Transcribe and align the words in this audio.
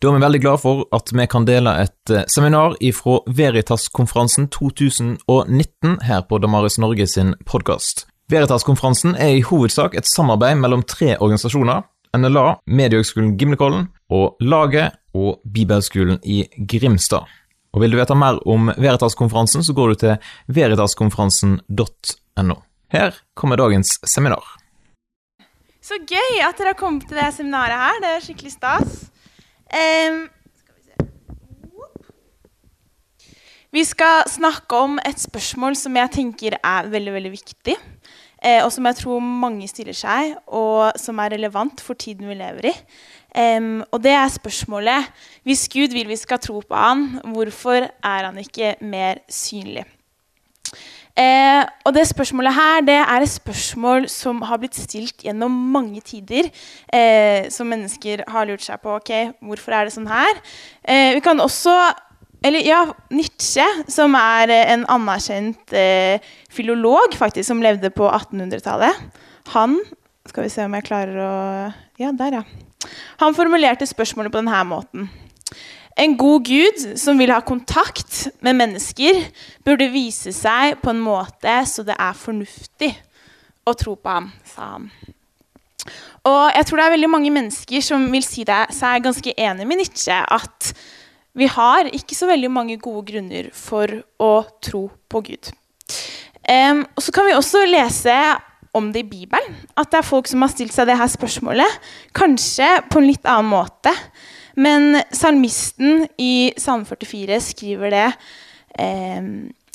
Da 0.00 0.08
er 0.08 0.14
vi 0.16 0.22
veldig 0.22 0.38
glad 0.40 0.60
for 0.62 0.86
at 0.96 1.10
vi 1.12 1.26
kan 1.28 1.44
dele 1.44 1.74
et 1.82 2.08
eh, 2.08 2.22
seminar 2.32 2.72
ifra 2.80 3.18
Veritas-konferansen 3.36 4.46
2019 4.48 6.00
her 6.06 6.22
på 6.24 6.38
Damaris 6.40 6.78
Norge 6.80 7.04
sin 7.04 7.36
podkast. 7.44 8.08
Veritas-konferansen 8.32 9.12
er 9.20 9.36
i 9.36 9.44
hovedsak 9.44 9.92
et 10.00 10.08
samarbeid 10.08 10.56
mellom 10.62 10.80
tre 10.88 11.18
organisasjoner, 11.18 11.84
NLA, 12.16 12.56
Mediehøgskolen 12.64 13.36
Gimlekollen 13.36 13.92
og 14.08 14.40
Laget 14.40 14.96
og 15.12 15.44
Bibelskolen 15.44 16.16
i 16.24 16.48
Grimstad. 16.64 17.28
Og 17.76 17.84
Vil 17.84 17.92
du 17.92 18.00
vite 18.00 18.16
mer 18.16 18.40
om 18.48 18.72
Veritas-konferansen, 18.72 19.60
så 19.60 19.76
går 19.76 19.92
du 19.92 20.00
til 20.06 20.16
veritaskonferansen.no. 20.48 22.56
Her 22.88 23.12
kommer 23.36 23.60
dagens 23.60 24.00
seminar. 24.08 24.56
Så 25.84 26.00
gøy 26.08 26.40
at 26.40 26.56
dere 26.56 26.72
har 26.72 26.80
kommet 26.80 27.04
til 27.04 27.20
det 27.20 27.36
seminaret 27.36 27.76
her. 27.76 28.00
Det 28.00 28.16
er 28.16 28.24
skikkelig 28.24 28.56
stas. 28.56 29.09
Um, 29.70 30.24
vi, 33.70 33.84
skal 33.86 34.26
snakke 34.26 34.76
om 34.76 34.98
et 35.06 35.20
spørsmål 35.22 35.76
som 35.78 35.94
jeg 35.96 36.10
tenker 36.16 36.56
er 36.58 36.90
veldig 36.90 37.14
veldig 37.14 37.32
viktig. 37.36 37.76
Eh, 38.40 38.64
og 38.64 38.70
som 38.72 38.86
jeg 38.88 38.96
tror 38.96 39.20
mange 39.20 39.68
stiller 39.68 39.92
seg, 39.96 40.32
og 40.48 40.96
som 40.98 41.18
er 41.20 41.34
relevant 41.36 41.82
for 41.84 41.94
tiden 41.94 42.30
vi 42.30 42.38
lever 42.38 42.70
i. 42.70 42.74
Um, 43.36 43.84
og 43.92 44.00
det 44.02 44.10
er 44.10 44.26
spørsmålet 44.26 45.06
Hvis 45.46 45.68
Gud 45.70 45.92
vil 45.94 46.08
vi 46.08 46.16
skal 46.18 46.40
tro 46.42 46.58
på 46.66 46.74
han, 46.74 47.20
hvorfor 47.30 47.86
er 47.86 48.24
han 48.26 48.38
ikke 48.42 48.74
mer 48.80 49.22
synlig? 49.30 49.84
Eh, 51.20 51.62
og 51.84 51.94
det 51.96 52.06
spørsmålet 52.08 52.54
her 52.56 52.84
det 52.86 52.98
er 53.00 53.24
et 53.24 53.32
spørsmål 53.32 54.06
som 54.08 54.40
har 54.46 54.60
blitt 54.62 54.78
stilt 54.78 55.24
gjennom 55.26 55.52
mange 55.74 56.00
tider. 56.06 56.48
Eh, 56.92 57.50
som 57.52 57.68
mennesker 57.68 58.24
har 58.30 58.48
lurt 58.48 58.64
seg 58.64 58.80
på 58.80 58.94
ok, 58.96 59.12
hvorfor 59.44 59.76
er 59.76 59.88
det 59.88 59.96
sånn 59.96 60.08
her. 60.10 60.40
Eh, 60.84 61.10
vi 61.16 61.24
kan 61.24 61.42
også 61.42 61.74
eller 62.40 62.64
ja, 62.64 62.84
Nietzsche, 63.12 63.64
som 63.92 64.14
er 64.16 64.48
en 64.54 64.86
anerkjent 64.88 65.74
eh, 65.76 66.24
filolog 66.48 67.12
faktisk, 67.20 67.44
som 67.50 67.60
levde 67.60 67.90
på 67.92 68.08
1800-tallet, 68.08 69.02
han 69.52 69.76
Skal 70.28 70.44
vi 70.46 70.52
se 70.52 70.64
om 70.64 70.74
jeg 70.76 70.86
klarer 70.86 71.16
å 71.20 71.32
Ja, 72.00 72.12
der, 72.16 72.40
ja. 72.40 72.88
Han 73.20 73.36
formulerte 73.36 73.84
spørsmålet 73.88 74.32
på 74.32 74.40
denne 74.40 74.60
måten. 74.64 75.08
En 76.00 76.16
god 76.16 76.46
gud 76.48 76.84
som 76.98 77.18
vil 77.20 77.32
ha 77.32 77.40
kontakt 77.44 78.30
med 78.40 78.56
mennesker, 78.56 79.18
burde 79.66 79.90
vise 79.92 80.32
seg 80.32 80.78
på 80.80 80.94
en 80.94 81.02
måte 81.04 81.58
så 81.68 81.84
det 81.84 81.96
er 81.98 82.16
fornuftig 82.16 82.94
å 83.68 83.74
tro 83.76 83.96
på 84.00 84.14
ham, 84.14 84.30
sa 84.48 84.74
han. 84.76 84.88
Og 86.28 86.40
jeg 86.52 86.66
tror 86.68 86.80
det 86.80 86.86
er 86.86 86.94
veldig 86.96 87.10
mange 87.12 87.32
mennesker 87.32 87.84
som 87.84 88.08
vil 88.12 88.24
si 88.24 88.44
det, 88.48 88.62
seg 88.76 89.04
ganske 89.04 89.34
enig 89.36 89.68
med 89.68 89.80
Nietzsche 89.80 90.16
at 90.16 90.72
vi 91.38 91.46
har 91.48 91.88
ikke 91.94 92.16
så 92.16 92.28
veldig 92.28 92.50
mange 92.52 92.76
gode 92.82 93.04
grunner 93.12 93.48
for 93.54 93.92
å 94.20 94.32
tro 94.64 94.88
på 95.08 95.22
Gud. 95.30 95.52
Um, 96.48 96.82
og 96.96 97.04
Så 97.04 97.12
kan 97.14 97.28
vi 97.28 97.36
også 97.36 97.62
lese 97.68 98.16
om 98.74 98.90
det 98.92 99.04
i 99.04 99.10
Bibelen. 99.10 99.56
At 99.78 99.90
det 99.92 100.00
er 100.00 100.06
folk 100.06 100.28
som 100.30 100.42
har 100.42 100.50
stilt 100.52 100.74
seg 100.74 100.88
det 100.90 100.98
her 100.98 101.10
spørsmålet. 101.10 101.78
Kanskje 102.16 102.68
på 102.90 103.00
en 103.00 103.08
litt 103.08 103.26
annen 103.26 103.50
måte. 103.50 103.94
Men 104.60 105.00
salmisten 105.14 106.04
i 106.20 106.52
Salme 106.60 106.84
44 106.88 107.40
skriver 107.44 107.94
det 107.94 108.06
eh, 108.76 109.30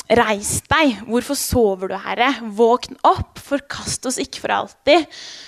Reis 0.06 0.60
deg, 0.70 1.00
hvorfor 1.10 1.38
sover 1.40 1.90
du, 1.90 1.96
Herre? 1.98 2.30
Våkn 2.54 3.00
opp, 3.10 3.40
forkast 3.42 4.06
oss 4.06 4.20
ikke 4.22 4.44
for 4.44 4.54
alltid. 4.54 5.08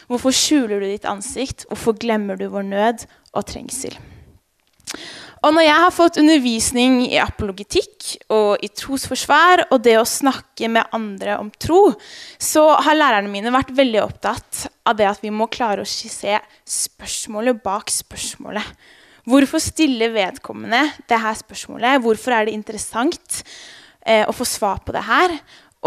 Hvorfor 0.09 0.33
skjuler 0.33 0.81
du 0.81 0.87
ditt 0.89 1.05
ansikt? 1.05 1.67
Hvorfor 1.69 1.93
glemmer 2.01 2.39
du 2.39 2.47
vår 2.49 2.65
nød 2.65 3.05
og 3.37 3.45
trengsel? 3.45 3.93
Og 5.45 5.53
når 5.53 5.67
jeg 5.67 5.77
har 5.83 5.93
fått 5.93 6.17
undervisning 6.17 6.97
i 7.05 7.19
apologitikk 7.21 8.15
og 8.33 8.63
i 8.65 8.71
trosforsvar 8.73 9.67
og 9.67 9.83
det 9.85 9.99
å 9.99 10.07
snakke 10.09 10.71
med 10.73 10.89
andre 10.95 11.37
om 11.37 11.51
tro, 11.53 11.91
så 12.41 12.71
har 12.81 12.97
lærerne 12.97 13.29
mine 13.29 13.53
vært 13.53 13.75
veldig 13.77 14.01
opptatt 14.01 14.65
av 14.89 14.97
det 14.97 15.05
at 15.11 15.21
vi 15.21 15.29
må 15.29 15.45
klare 15.53 15.85
å 15.85 15.89
skissere 15.89 16.41
spørsmålet 16.65 17.61
bak 17.61 17.93
spørsmålet. 17.93 18.65
Hvorfor 19.27 19.59
stiller 19.59 20.13
vedkommende 20.15 20.85
det 21.09 21.19
her 21.19 21.35
spørsmålet? 21.35 21.99
Hvorfor 22.03 22.31
er 22.31 22.47
det 22.47 22.55
interessant 22.55 23.41
eh, 24.07 24.23
å 24.23 24.35
få 24.35 24.47
svar 24.47 24.79
på 24.85 24.95
det 24.95 25.03
her? 25.03 25.33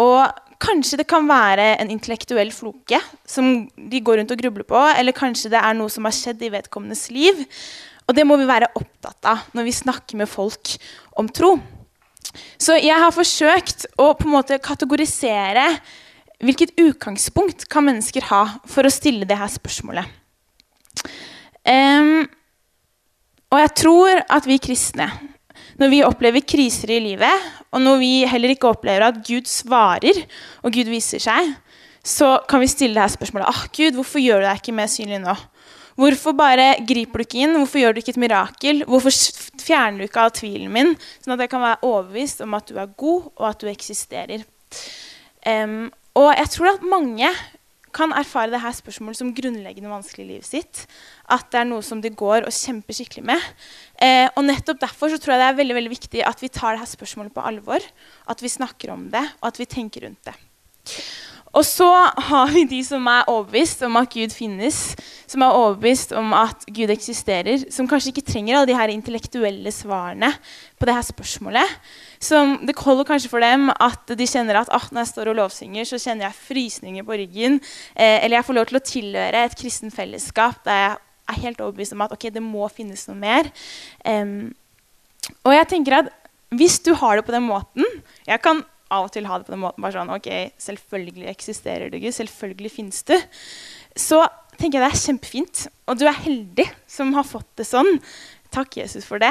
Og 0.00 0.28
kanskje 0.60 1.00
det 1.00 1.08
kan 1.08 1.24
være 1.28 1.72
en 1.80 1.92
intellektuell 1.92 2.52
floke 2.52 3.00
som 3.28 3.64
de 3.74 4.02
går 4.04 4.20
rundt 4.20 4.34
og 4.34 4.42
grubler 4.42 4.66
på. 4.68 4.80
Eller 4.92 5.16
kanskje 5.16 5.52
det 5.54 5.60
er 5.60 5.78
noe 5.78 5.92
som 5.92 6.04
har 6.04 6.16
skjedd 6.16 6.44
i 6.44 6.52
vedkommendes 6.52 7.06
liv. 7.14 7.40
Og 8.04 8.16
det 8.16 8.26
må 8.28 8.36
vi 8.40 8.48
være 8.48 8.72
opptatt 8.76 9.30
av 9.30 9.48
når 9.56 9.68
vi 9.68 9.76
snakker 9.78 10.20
med 10.20 10.28
folk 10.28 10.74
om 11.20 11.30
tro. 11.32 11.54
Så 12.60 12.76
jeg 12.78 12.96
har 13.00 13.14
forsøkt 13.14 13.88
å 13.98 14.12
på 14.18 14.28
en 14.28 14.34
måte 14.34 14.60
kategorisere 14.62 15.64
hvilket 16.40 16.76
utgangspunkt 16.80 17.66
kan 17.72 17.84
mennesker 17.88 18.28
ha 18.30 18.42
for 18.68 18.86
å 18.86 18.92
stille 18.92 19.28
det 19.28 19.38
her 19.40 19.50
spørsmålet. 19.52 20.08
Um, 21.68 22.24
og 23.50 23.58
jeg 23.58 23.72
tror 23.82 24.22
at 24.30 24.46
vi 24.46 24.60
kristne, 24.62 25.08
når 25.80 25.90
vi 25.90 26.04
opplever 26.06 26.44
kriser 26.46 26.92
i 26.94 27.00
livet, 27.02 27.50
og 27.72 27.82
når 27.82 28.00
vi 28.02 28.12
heller 28.28 28.54
ikke 28.54 28.70
opplever 28.70 29.06
at 29.08 29.20
Gud 29.26 29.48
svarer, 29.48 30.24
og 30.62 30.74
Gud 30.74 30.90
viser 30.92 31.22
seg, 31.22 31.54
så 32.04 32.38
kan 32.48 32.62
vi 32.62 32.70
stille 32.70 32.96
det 32.96 33.02
her 33.04 33.12
spørsmålet 33.12 33.50
ah, 33.50 33.64
Gud, 33.76 33.96
hvorfor 33.98 34.22
gjør 34.22 34.40
du 34.40 34.48
deg 34.48 34.60
ikke 34.62 34.76
mer 34.76 34.88
synlig 34.88 35.20
nå? 35.20 35.34
Hvorfor 36.00 36.32
bare 36.32 36.70
griper 36.88 37.20
du 37.20 37.26
ikke 37.26 37.42
inn? 37.44 37.58
Hvorfor 37.58 37.82
gjør 37.82 37.92
du 37.92 38.00
ikke 38.00 38.14
et 38.14 38.22
mirakel? 38.22 38.84
Hvorfor 38.88 39.12
fjerner 39.60 40.00
du 40.00 40.06
ikke 40.06 40.22
all 40.22 40.32
tvilen 40.32 40.72
min, 40.72 40.94
sånn 41.20 41.34
at 41.34 41.44
jeg 41.44 41.52
kan 41.52 41.64
være 41.64 41.82
overbevist 41.84 42.40
om 42.46 42.56
at 42.56 42.70
du 42.70 42.78
er 42.80 42.94
god, 43.00 43.26
og 43.34 43.48
at 43.50 43.60
du 43.60 43.68
eksisterer? 43.68 44.46
Um, 45.44 45.90
og 46.16 46.30
jeg 46.38 46.52
tror 46.54 46.70
at 46.72 46.86
mange 46.86 47.28
kan 47.96 48.14
erfare 48.16 48.52
dette 48.54 48.72
spørsmålet 48.78 49.18
som 49.18 49.34
grunnleggende 49.34 49.92
vanskelig 49.92 50.24
i 50.24 50.30
livet 50.34 50.48
sitt. 50.48 50.84
At 51.30 51.48
det 51.52 51.62
er 51.62 51.70
noe 51.70 51.84
som 51.86 52.02
de 52.02 52.10
går 52.10 52.48
og 52.48 52.54
kjemper 52.54 52.96
skikkelig 52.96 53.26
med. 53.30 53.48
Eh, 54.00 54.26
og 54.34 54.46
nettopp 54.46 54.82
derfor 54.82 55.12
så 55.12 55.20
tror 55.20 55.36
jeg 55.36 55.42
det 55.44 55.48
er 55.48 55.58
veldig, 55.62 55.78
veldig 55.78 55.94
viktig 55.94 56.24
at 56.26 56.42
vi 56.42 56.52
tar 56.52 56.78
dette 56.78 56.92
spørsmålet 56.94 57.34
på 57.36 57.44
alvor. 57.52 57.90
At 58.30 58.42
vi 58.42 58.52
snakker 58.52 58.94
om 58.96 59.08
det, 59.12 59.24
og 59.40 59.52
at 59.52 59.60
vi 59.62 59.68
tenker 59.70 60.08
rundt 60.08 60.30
det. 60.30 60.36
Og 61.50 61.64
så 61.66 61.88
har 62.30 62.50
vi 62.54 62.62
de 62.70 62.78
som 62.86 63.06
er 63.10 63.26
overbevist 63.30 63.80
om 63.82 63.96
at 63.98 64.12
Gud 64.12 64.30
finnes, 64.30 64.76
som 65.26 65.42
er 65.42 65.56
overbevist 65.56 66.12
om 66.14 66.30
at 66.36 66.62
Gud 66.70 66.92
eksisterer, 66.94 67.64
som 67.74 67.88
kanskje 67.90 68.12
ikke 68.12 68.26
trenger 68.28 68.60
alle 68.60 68.70
de 68.70 68.76
her 68.78 68.92
intellektuelle 68.92 69.72
svarene 69.74 70.30
på 70.78 70.86
det 70.86 70.94
her 70.94 71.08
spørsmålet. 71.08 71.74
Som 72.22 72.60
det 72.66 72.78
holder 72.78 73.08
kanskje 73.08 73.32
for 73.32 73.42
dem 73.42 73.66
at 73.74 74.14
de 74.14 74.30
kjenner 74.30 74.60
at 74.62 74.70
ah, 74.70 74.86
når 74.92 75.02
jeg 75.02 75.10
står 75.10 75.32
og 75.32 75.40
lovsynger, 75.40 75.90
så 75.90 75.98
kjenner 75.98 76.28
jeg 76.28 76.38
frysninger 76.38 77.06
på 77.08 77.18
ryggen. 77.18 77.58
Eh, 77.96 78.22
eller 78.22 78.38
jeg 78.38 78.46
får 78.46 78.58
lov 78.60 78.70
til 78.70 78.78
å 78.78 78.86
tilhøre 78.92 79.44
et 79.48 79.58
kristen 79.58 79.94
fellesskap 79.94 80.62
der 80.68 80.84
jeg 80.84 80.98
er 81.30 81.42
helt 81.44 81.62
overbevist 81.62 81.96
om 81.96 82.04
at 82.06 82.14
okay, 82.16 82.32
det 82.34 82.42
må 82.44 82.66
finnes 82.72 83.06
noe 83.08 83.18
mer. 83.18 83.50
Um, 84.04 84.50
og 85.44 85.54
jeg 85.54 85.70
tenker 85.70 86.00
at 86.00 86.12
hvis 86.56 86.80
du 86.82 86.92
har 86.98 87.18
det 87.18 87.22
på 87.26 87.34
den 87.34 87.44
måten 87.46 87.84
Jeg 88.26 88.40
kan 88.42 88.64
av 88.90 89.06
og 89.06 89.12
til 89.14 89.28
ha 89.30 89.36
det 89.38 89.46
på 89.46 89.54
den 89.54 89.62
måten. 89.62 89.82
bare 89.84 89.94
sånn, 89.94 90.10
ok, 90.10 90.28
Selvfølgelig 90.58 91.28
eksisterer 91.30 91.92
du, 91.92 91.98
Gud. 92.02 92.14
Selvfølgelig 92.16 92.72
finnes 92.74 93.04
du. 93.06 93.14
Så 93.94 94.18
tenker 94.58 94.80
jeg 94.80 94.82
det 94.82 94.90
er 94.90 95.04
kjempefint. 95.04 95.62
Og 95.86 96.00
du 96.00 96.08
er 96.10 96.18
heldig 96.26 96.66
som 96.90 97.14
har 97.14 97.26
fått 97.28 97.48
det 97.60 97.68
sånn. 97.68 98.00
Takk, 98.50 98.80
Jesus, 98.82 99.06
for 99.06 99.22
det. 99.22 99.30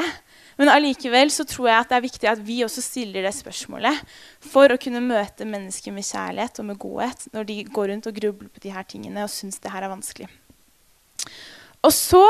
Men 0.60 0.72
allikevel 0.72 1.30
så 1.32 1.44
tror 1.48 1.70
jeg 1.70 1.82
at 1.82 1.92
det 1.92 1.98
er 1.98 2.04
viktig 2.04 2.28
at 2.32 2.40
vi 2.44 2.58
også 2.64 2.84
stiller 2.84 3.24
det 3.24 3.32
spørsmålet 3.36 4.00
for 4.44 4.72
å 4.72 4.80
kunne 4.80 5.00
møte 5.04 5.48
mennesker 5.48 5.92
med 5.92 6.08
kjærlighet 6.08 6.60
og 6.60 6.68
med 6.72 6.80
godhet 6.80 7.28
når 7.32 7.48
de 7.48 7.56
går 7.68 7.92
rundt 7.92 8.08
og 8.10 8.20
grubler 8.20 8.52
på 8.52 8.64
de 8.64 8.72
her 8.74 8.88
tingene 8.88 9.24
og 9.24 9.32
syns 9.32 9.60
det 9.60 9.72
her 9.72 9.86
er 9.86 9.92
vanskelig. 9.92 10.28
Og 11.86 11.92
så 11.94 12.22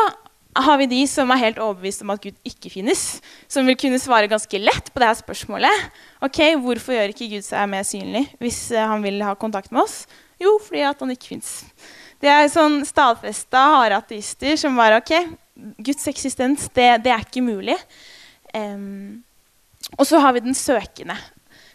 har 0.58 0.80
vi 0.80 0.88
de 0.90 1.00
som 1.06 1.30
er 1.30 1.42
helt 1.44 1.60
overbevist 1.62 2.02
om 2.02 2.10
at 2.14 2.22
Gud 2.22 2.34
ikke 2.46 2.72
finnes. 2.72 3.20
Som 3.50 3.68
vil 3.70 3.78
kunne 3.78 4.00
svare 4.02 4.30
ganske 4.30 4.60
lett 4.60 4.90
på 4.90 5.02
det 5.02 5.10
her 5.10 5.18
spørsmålet. 5.20 5.86
Ok, 6.26 6.40
Hvorfor 6.62 6.96
gjør 6.96 7.14
ikke 7.14 7.30
Gud 7.36 7.46
seg 7.46 7.70
mer 7.70 7.86
synlig 7.86 8.26
hvis 8.42 8.68
eh, 8.74 8.86
han 8.86 9.04
vil 9.06 9.22
ha 9.26 9.36
kontakt 9.38 9.72
med 9.74 9.84
oss? 9.84 10.04
Jo, 10.40 10.56
fordi 10.64 10.84
at 10.88 11.02
han 11.02 11.12
ikke 11.12 11.34
fins. 11.34 11.52
Det 12.20 12.28
er 12.28 12.50
sånn 12.52 12.82
stadfesta 12.88 13.62
harde 13.76 14.00
ateister 14.00 14.58
som 14.60 14.76
bare 14.76 15.00
Ok, 15.00 15.14
Guds 15.80 16.06
eksistens, 16.08 16.68
det, 16.76 16.88
det 17.04 17.12
er 17.12 17.24
ikke 17.24 17.44
mulig. 17.44 17.76
Um, 18.56 19.20
og 19.98 20.06
så 20.08 20.20
har 20.22 20.34
vi 20.36 20.42
den 20.44 20.56
søkende. 20.56 21.16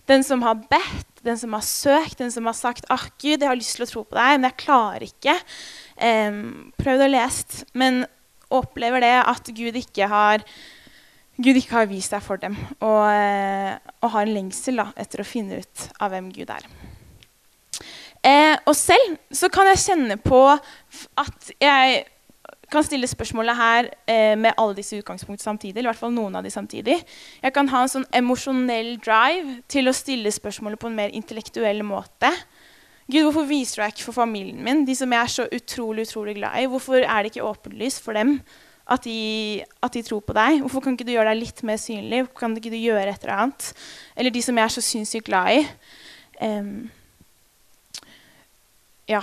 Den 0.10 0.25
som 0.25 0.42
har 0.45 0.57
bedt, 0.69 1.07
den 1.25 1.38
som 1.38 1.54
har 1.57 1.63
søkt, 1.66 2.19
den 2.19 2.33
som 2.33 2.45
har 2.45 2.57
sagt 2.57 2.86
ah, 2.94 3.07
Gud, 3.22 3.42
jeg 3.42 3.50
har 3.50 3.57
lyst 3.57 3.77
til 3.77 3.86
å 3.86 3.89
tro 3.89 4.04
på 4.06 4.18
deg, 4.18 4.38
men 4.38 4.50
jeg 4.50 4.62
klarer 4.62 5.06
ikke. 5.07 5.38
Um, 5.95 6.74
prøvd 6.75 7.06
å 7.06 7.12
lese, 7.12 7.65
men 7.74 8.03
opplever 8.53 9.03
det 9.03 9.13
at 9.21 9.51
Gud 9.56 9.77
ikke 9.80 10.09
har, 10.12 10.44
Gud 11.38 11.59
ikke 11.59 11.80
har 11.80 11.88
vist 11.92 12.13
seg 12.13 12.24
for 12.24 12.39
dem, 12.42 12.57
og, 12.80 13.06
eh, 13.12 13.77
og 14.01 14.12
har 14.13 14.25
en 14.25 14.36
lengsel 14.36 14.81
da, 14.81 14.89
etter 15.00 15.24
å 15.24 15.27
finne 15.27 15.62
ut 15.63 15.88
av 16.00 16.13
hvem 16.13 16.30
Gud 16.36 16.51
er. 16.53 16.68
Eh, 18.25 18.57
og 18.65 18.74
selv 18.77 19.18
så 19.33 19.50
kan 19.53 19.69
jeg 19.69 19.83
kjenne 19.83 20.18
på 20.21 20.42
at 20.50 21.51
jeg 21.62 22.06
kan 22.71 22.86
stille 22.86 23.07
spørsmålet 23.07 23.57
her 23.57 23.89
eh, 24.09 24.33
med 24.39 24.56
alle 24.57 24.75
disse 24.77 24.98
utgangspunkt 24.98 25.44
samtidig. 25.44 25.77
eller 25.77 25.89
i 25.89 25.94
hvert 25.94 26.01
fall 26.01 26.15
noen 26.15 26.36
av 26.36 26.44
de 26.44 26.50
samtidig. 26.50 26.98
Jeg 27.44 27.53
kan 27.53 27.69
ha 27.69 27.83
en 27.83 27.91
sånn 27.91 28.07
emosjonell 28.15 28.95
drive 29.06 29.59
til 29.71 29.88
å 29.88 29.94
stille 29.94 30.33
spørsmålet 30.33 30.81
på 30.81 30.89
en 30.89 30.98
mer 30.98 31.13
intellektuell 31.13 31.83
måte. 31.86 32.31
Gud, 33.06 33.22
hvorfor 33.22 33.46
viser 33.46 33.78
du 33.78 33.84
deg 33.84 33.94
ikke 33.94 34.07
for 34.07 34.18
familien 34.18 34.62
min, 34.66 34.86
de 34.88 34.96
som 34.98 35.12
jeg 35.13 35.22
er 35.22 35.34
så 35.34 35.46
utrolig 35.54 36.07
utrolig 36.07 36.40
glad 36.40 36.57
i? 36.57 36.69
Hvorfor 36.69 37.04
er 37.04 37.22
det 37.22 37.31
ikke 37.31 37.46
åpenlyst 37.46 38.02
for 38.02 38.18
dem 38.18 38.40
at 38.90 39.06
de, 39.06 39.62
at 39.81 39.94
de, 39.94 40.02
tror 40.06 40.24
på 40.25 40.34
deg? 40.34 40.60
Hvorfor 40.63 40.81
kan 40.81 40.98
ikke 40.98 41.06
du 41.06 41.13
gjøre 41.13 41.30
deg 41.30 41.44
litt 41.44 41.62
mer 41.66 41.78
synlig? 41.81 42.24
Hvorfor 42.24 42.42
kan 42.42 42.56
ikke 42.57 42.74
du 42.74 42.81
gjøre 42.81 43.13
et 43.13 43.25
eller 43.25 43.36
annet? 43.36 43.68
Eller 44.18 44.34
de 44.34 44.42
som 44.46 44.57
jeg 44.57 44.66
er 44.66 44.74
så 44.74 44.84
sinnssykt 44.86 45.30
glad 45.30 45.54
i. 45.54 45.66
Um, 46.42 46.90
ja. 49.10 49.22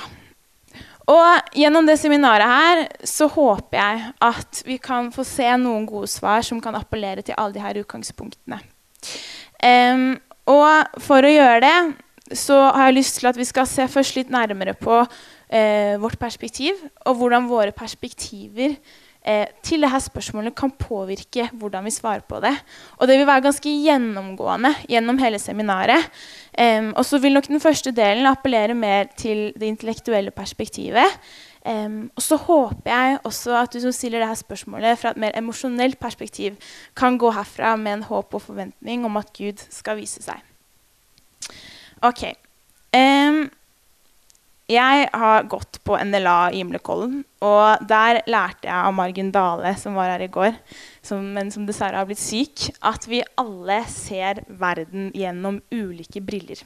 Og 1.10 1.54
gjennom 1.58 1.86
det 1.86 1.98
seminaret 1.98 2.46
her 2.46 2.84
så 3.06 3.26
håper 3.30 3.78
jeg 3.80 4.12
at 4.22 4.62
vi 4.66 4.78
kan 4.82 5.10
få 5.14 5.26
se 5.26 5.48
noen 5.58 5.88
gode 5.90 6.10
svar 6.10 6.46
som 6.46 6.62
kan 6.62 6.78
appellere 6.78 7.26
til 7.26 7.34
alle 7.34 7.58
de 7.58 7.64
her 7.64 7.82
utgangspunktene. 7.82 8.62
Um, 9.62 10.14
og 10.50 11.02
for 11.02 11.26
å 11.26 11.34
gjøre 11.34 11.60
det 11.66 11.76
så 12.38 12.58
har 12.72 12.88
jeg 12.88 12.98
lyst 13.00 13.20
til 13.20 13.30
at 13.30 13.38
vi 13.38 13.46
skal 13.48 13.68
se 13.68 13.86
først 13.90 14.18
litt 14.18 14.32
nærmere 14.32 14.74
på 14.78 15.00
eh, 15.02 15.94
vårt 16.00 16.18
perspektiv, 16.20 16.78
og 17.06 17.20
hvordan 17.20 17.48
våre 17.50 17.72
perspektiver 17.76 18.74
eh, 19.26 19.46
til 19.64 19.84
dette 19.84 20.00
spørsmålet 20.06 20.56
kan 20.58 20.72
påvirke 20.78 21.48
hvordan 21.52 21.86
vi 21.86 21.94
svarer 21.94 22.24
på 22.28 22.40
det. 22.44 22.54
Og 22.98 23.08
det 23.08 23.18
vil 23.18 23.28
være 23.28 23.46
ganske 23.48 23.76
gjennomgående 23.84 24.74
gjennom 24.88 25.20
hele 25.22 25.40
seminaret. 25.42 26.10
Eh, 26.58 26.90
og 26.90 27.04
så 27.06 27.20
vil 27.22 27.38
nok 27.38 27.48
den 27.52 27.62
første 27.62 27.94
delen 27.94 28.28
appellere 28.30 28.74
mer 28.74 29.10
til 29.16 29.50
det 29.56 29.72
intellektuelle 29.74 30.30
perspektivet. 30.30 31.18
Um, 31.62 32.10
og 32.16 32.22
så 32.22 32.36
håper 32.36 32.90
jeg 32.90 33.18
også 33.22 33.52
at 33.54 33.70
du 33.70 33.78
som 33.80 33.92
stiller 33.94 34.18
dette 34.18 34.40
spørsmålet 34.40 34.98
fra 34.98 35.12
et 35.12 35.20
mer 35.22 35.36
emosjonelt 35.38 36.00
perspektiv, 36.00 36.56
kan 36.96 37.18
gå 37.18 37.30
herfra 37.30 37.76
med 37.76 37.92
en 37.92 38.02
håp 38.02 38.34
og 38.34 38.42
forventning 38.42 39.04
om 39.06 39.16
at 39.16 39.30
Gud 39.36 39.62
skal 39.70 40.00
vise 40.00 40.24
seg. 40.24 40.42
Ok. 42.02 42.24
Um, 42.92 43.44
jeg 44.72 45.06
har 45.12 45.46
gått 45.50 45.78
på 45.84 45.96
NLA 45.98 46.52
i 46.52 46.60
Gimlekollen, 46.60 47.20
og 47.44 47.82
der 47.88 48.22
lærte 48.30 48.68
jeg 48.68 48.74
av 48.74 48.94
Margunn 48.96 49.32
Dale, 49.34 49.74
som 49.78 49.96
var 49.98 50.10
her 50.14 50.24
i 50.24 50.30
går, 50.32 50.54
som, 51.04 51.24
men 51.34 51.50
som 51.54 51.66
dessverre 51.68 52.00
har 52.00 52.08
blitt 52.08 52.22
syk, 52.22 52.68
at 52.82 53.06
vi 53.10 53.22
alle 53.38 53.82
ser 53.90 54.42
verden 54.48 55.10
gjennom 55.18 55.60
ulike 55.74 56.22
briller. 56.24 56.62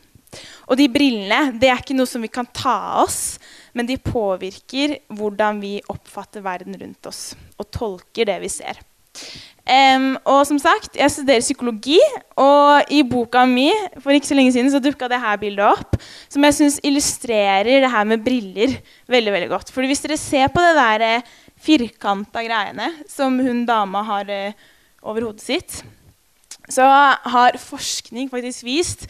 Og 0.68 0.76
de 0.80 0.88
brillene 0.92 1.56
det 1.60 1.70
er 1.70 1.80
ikke 1.80 1.96
noe 1.96 2.08
som 2.10 2.24
vi 2.24 2.32
kan 2.32 2.48
ta 2.52 2.74
av 2.92 3.06
oss, 3.06 3.20
men 3.76 3.88
de 3.88 3.96
påvirker 4.00 4.98
hvordan 5.16 5.60
vi 5.62 5.78
oppfatter 5.92 6.44
verden 6.44 6.76
rundt 6.80 7.08
oss 7.08 7.30
og 7.56 7.70
tolker 7.74 8.28
det 8.28 8.40
vi 8.44 8.52
ser. 8.52 8.80
Um, 9.66 10.12
og 10.22 10.44
som 10.46 10.60
sagt, 10.62 10.94
jeg 10.94 11.10
studerer 11.10 11.42
psykologi, 11.42 11.98
og 12.38 12.86
i 12.94 13.00
boka 13.02 13.40
mi 13.50 13.66
for 13.98 14.14
ikke 14.14 14.28
så 14.28 14.36
lenge 14.38 14.52
siden 14.54 14.70
så 14.70 14.78
dukka 14.78 15.08
det 15.10 15.18
bildet 15.42 15.64
opp, 15.66 15.96
som 16.30 16.46
jeg 16.46 16.54
syns 16.54 16.76
illustrerer 16.86 17.82
det 17.82 17.90
her 17.90 18.06
med 18.06 18.22
briller 18.22 18.76
veldig 19.10 19.32
veldig 19.34 19.48
godt. 19.50 19.72
Fordi 19.74 19.90
hvis 19.90 20.04
dere 20.04 20.18
ser 20.22 20.52
på 20.54 20.62
det 20.62 20.76
der 20.78 21.02
eh, 21.02 21.26
firkanta 21.58 22.44
greiene 22.46 22.92
som 23.10 23.40
hun 23.42 23.64
dama 23.66 24.04
har 24.06 24.30
eh, 24.30 24.54
over 25.02 25.26
hodet 25.26 25.42
sitt, 25.42 25.82
så 26.70 26.86
har 27.26 27.58
forskning 27.58 28.30
faktisk 28.30 28.62
vist 28.66 29.08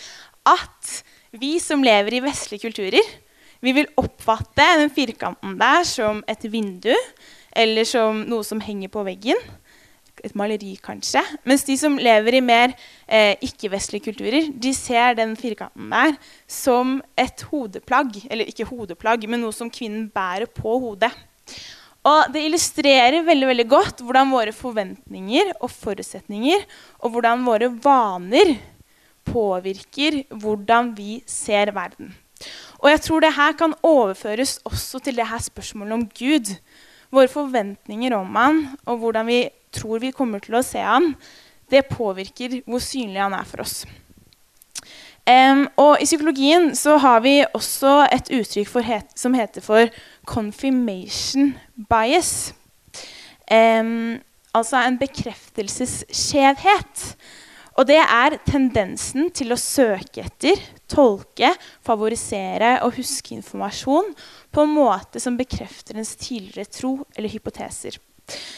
at 0.48 1.02
vi 1.36 1.58
som 1.60 1.84
lever 1.84 2.16
i 2.16 2.24
vestlige 2.24 2.64
kulturer, 2.64 3.04
vi 3.60 3.76
vil 3.76 3.92
oppfatte 4.00 4.64
den 4.80 4.88
firkanten 4.88 5.60
der 5.60 5.84
som 5.84 6.24
et 6.24 6.48
vindu 6.48 6.94
eller 7.52 7.84
som 7.84 8.24
noe 8.24 8.44
som 8.44 8.60
henger 8.64 8.88
på 8.92 9.04
veggen 9.04 9.40
et 10.24 10.34
maleri, 10.38 10.74
kanskje. 10.82 11.22
Mens 11.44 11.64
de 11.66 11.76
som 11.80 11.98
lever 12.00 12.38
i 12.38 12.44
mer 12.44 12.74
eh, 13.06 13.34
ikke-vestlige 13.44 14.08
kulturer, 14.08 14.50
de 14.52 14.72
ser 14.76 15.16
den 15.18 15.34
firkanten 15.36 15.90
der 15.92 16.16
som 16.48 17.00
et 17.18 17.44
hodeplagg. 17.50 18.20
Eller 18.30 18.48
ikke 18.48 18.68
hodeplagg, 18.68 19.26
men 19.28 19.44
noe 19.44 19.56
som 19.56 19.72
kvinnen 19.72 20.08
bærer 20.14 20.48
på 20.50 20.78
hodet. 20.82 21.12
Og 22.06 22.30
Det 22.32 22.44
illustrerer 22.46 23.24
veldig 23.26 23.48
veldig 23.50 23.66
godt 23.68 24.02
hvordan 24.06 24.30
våre 24.30 24.52
forventninger 24.54 25.56
og 25.58 25.72
forutsetninger 25.72 26.62
og 27.02 27.16
hvordan 27.16 27.42
våre 27.46 27.70
vaner 27.82 28.54
påvirker 29.26 30.22
hvordan 30.30 30.92
vi 30.94 31.18
ser 31.26 31.72
verden. 31.74 32.14
Og 32.78 32.92
jeg 32.92 33.02
tror 33.02 33.24
det 33.24 33.34
her 33.34 33.56
kan 33.58 33.74
overføres 33.82 34.60
også 34.68 35.00
til 35.02 35.18
det 35.18 35.26
her 35.26 35.42
spørsmålet 35.42 35.96
om 35.96 36.06
Gud. 36.06 36.54
Våre 37.10 37.30
forventninger 37.30 38.14
om 38.14 38.34
han, 38.36 38.62
og 38.84 38.98
hvordan 39.02 39.26
vi 39.26 39.40
tror 39.76 40.02
vi 40.02 40.14
kommer 40.16 40.42
til 40.44 40.58
å 40.58 40.64
se 40.64 40.82
han, 40.82 41.14
det 41.70 41.88
påvirker 41.90 42.60
hvor 42.66 42.82
synlig 42.82 43.22
han 43.22 43.34
er 43.36 43.46
for 43.48 43.64
oss. 43.64 43.84
Um, 45.26 45.64
og 45.82 45.98
I 45.98 46.06
psykologien 46.06 46.68
så 46.78 47.00
har 47.02 47.18
vi 47.24 47.40
også 47.50 48.06
et 48.14 48.28
uttrykk 48.30 48.68
het, 48.86 49.08
som 49.18 49.34
heter 49.34 49.64
for 49.64 49.88
confirmation 50.28 51.56
bias. 51.90 52.54
Um, 53.50 54.20
altså 54.54 54.76
en 54.84 54.98
bekreftelsesskjevhet. 55.00 57.16
Og 57.76 57.84
det 57.90 57.98
er 58.00 58.38
tendensen 58.46 59.30
til 59.36 59.52
å 59.52 59.58
søke 59.60 60.22
etter, 60.24 60.56
tolke, 60.88 61.50
favorisere 61.84 62.80
og 62.86 62.96
huske 62.96 63.34
informasjon 63.36 64.14
på 64.54 64.60
en 64.64 64.74
måte 64.78 65.20
som 65.20 65.36
bekrefter 65.36 65.98
ens 65.98 66.16
tidligere 66.16 66.72
tro 66.72 67.04
eller 67.16 67.28
hypoteser. 67.34 67.98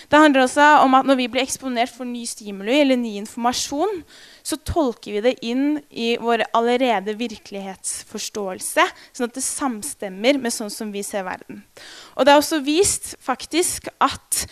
Det 0.08 0.16
handler 0.16 0.46
også 0.46 0.66
om 0.84 0.94
at 0.96 1.08
når 1.08 1.18
vi 1.18 1.26
blir 1.32 1.44
eksponert 1.44 1.92
for 1.92 2.08
ny 2.08 2.22
stimuli 2.28 2.78
eller 2.80 2.96
ny 2.96 3.18
informasjon, 3.20 4.00
så 4.46 4.56
tolker 4.64 5.18
vi 5.18 5.24
det 5.26 5.34
inn 5.44 5.82
i 5.90 6.14
vår 6.20 6.46
allerede 6.56 7.16
virkelighetsforståelse, 7.18 8.86
sånn 9.12 9.28
at 9.28 9.36
det 9.36 9.44
samstemmer 9.44 10.40
med 10.40 10.54
sånn 10.54 10.72
som 10.72 10.94
vi 10.94 11.04
ser 11.04 11.26
verden. 11.28 11.60
Og 12.16 12.24
det 12.24 12.32
er 12.32 12.40
også 12.40 12.62
vist 12.64 13.12
faktisk 13.20 13.90
at 14.00 14.46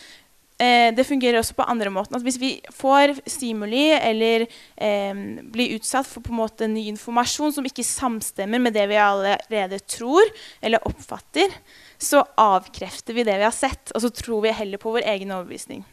eh, 0.60 0.92
det 0.92 1.08
fungerer 1.08 1.40
også 1.40 1.56
på 1.56 1.64
andre 1.64 1.94
måten. 1.94 2.18
At 2.18 2.26
hvis 2.26 2.40
vi 2.42 2.52
får 2.76 3.16
stimuli 3.24 3.88
eller 3.96 4.44
eh, 4.44 5.24
blir 5.40 5.78
utsatt 5.78 6.08
for 6.10 6.20
på 6.20 6.34
en 6.34 6.42
måte 6.42 6.68
ny 6.68 6.90
informasjon 6.92 7.56
som 7.56 7.72
ikke 7.72 7.86
samstemmer 7.86 8.60
med 8.60 8.76
det 8.76 8.84
vi 8.92 9.00
allerede 9.00 9.80
tror 9.88 10.28
eller 10.60 10.84
oppfatter, 10.84 11.56
så 11.98 12.22
avkrefter 12.38 13.16
vi 13.16 13.24
det 13.26 13.36
vi 13.40 13.46
har 13.46 13.54
sett, 13.54 13.92
og 13.94 14.02
så 14.04 14.10
tror 14.12 14.44
vi 14.44 14.54
heller 14.54 14.80
på 14.80 14.92
vår 14.94 15.06
egen 15.14 15.32
overbevisning. 15.34 15.84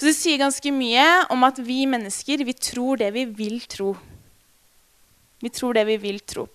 Så 0.00 0.08
det 0.08 0.16
sier 0.16 0.40
ganske 0.40 0.72
mye 0.72 1.04
om 1.32 1.42
at 1.44 1.58
vi 1.60 1.82
mennesker 1.90 2.44
vi 2.46 2.54
tror 2.56 3.00
det 3.02 3.10
vi 3.12 3.26
vil 3.28 3.60
tro. 3.68 3.92
Vi 5.40 5.50
tror 5.52 5.76
det 5.76 5.84
vi 5.88 5.98
vil 6.00 6.20
tro. 6.24 6.46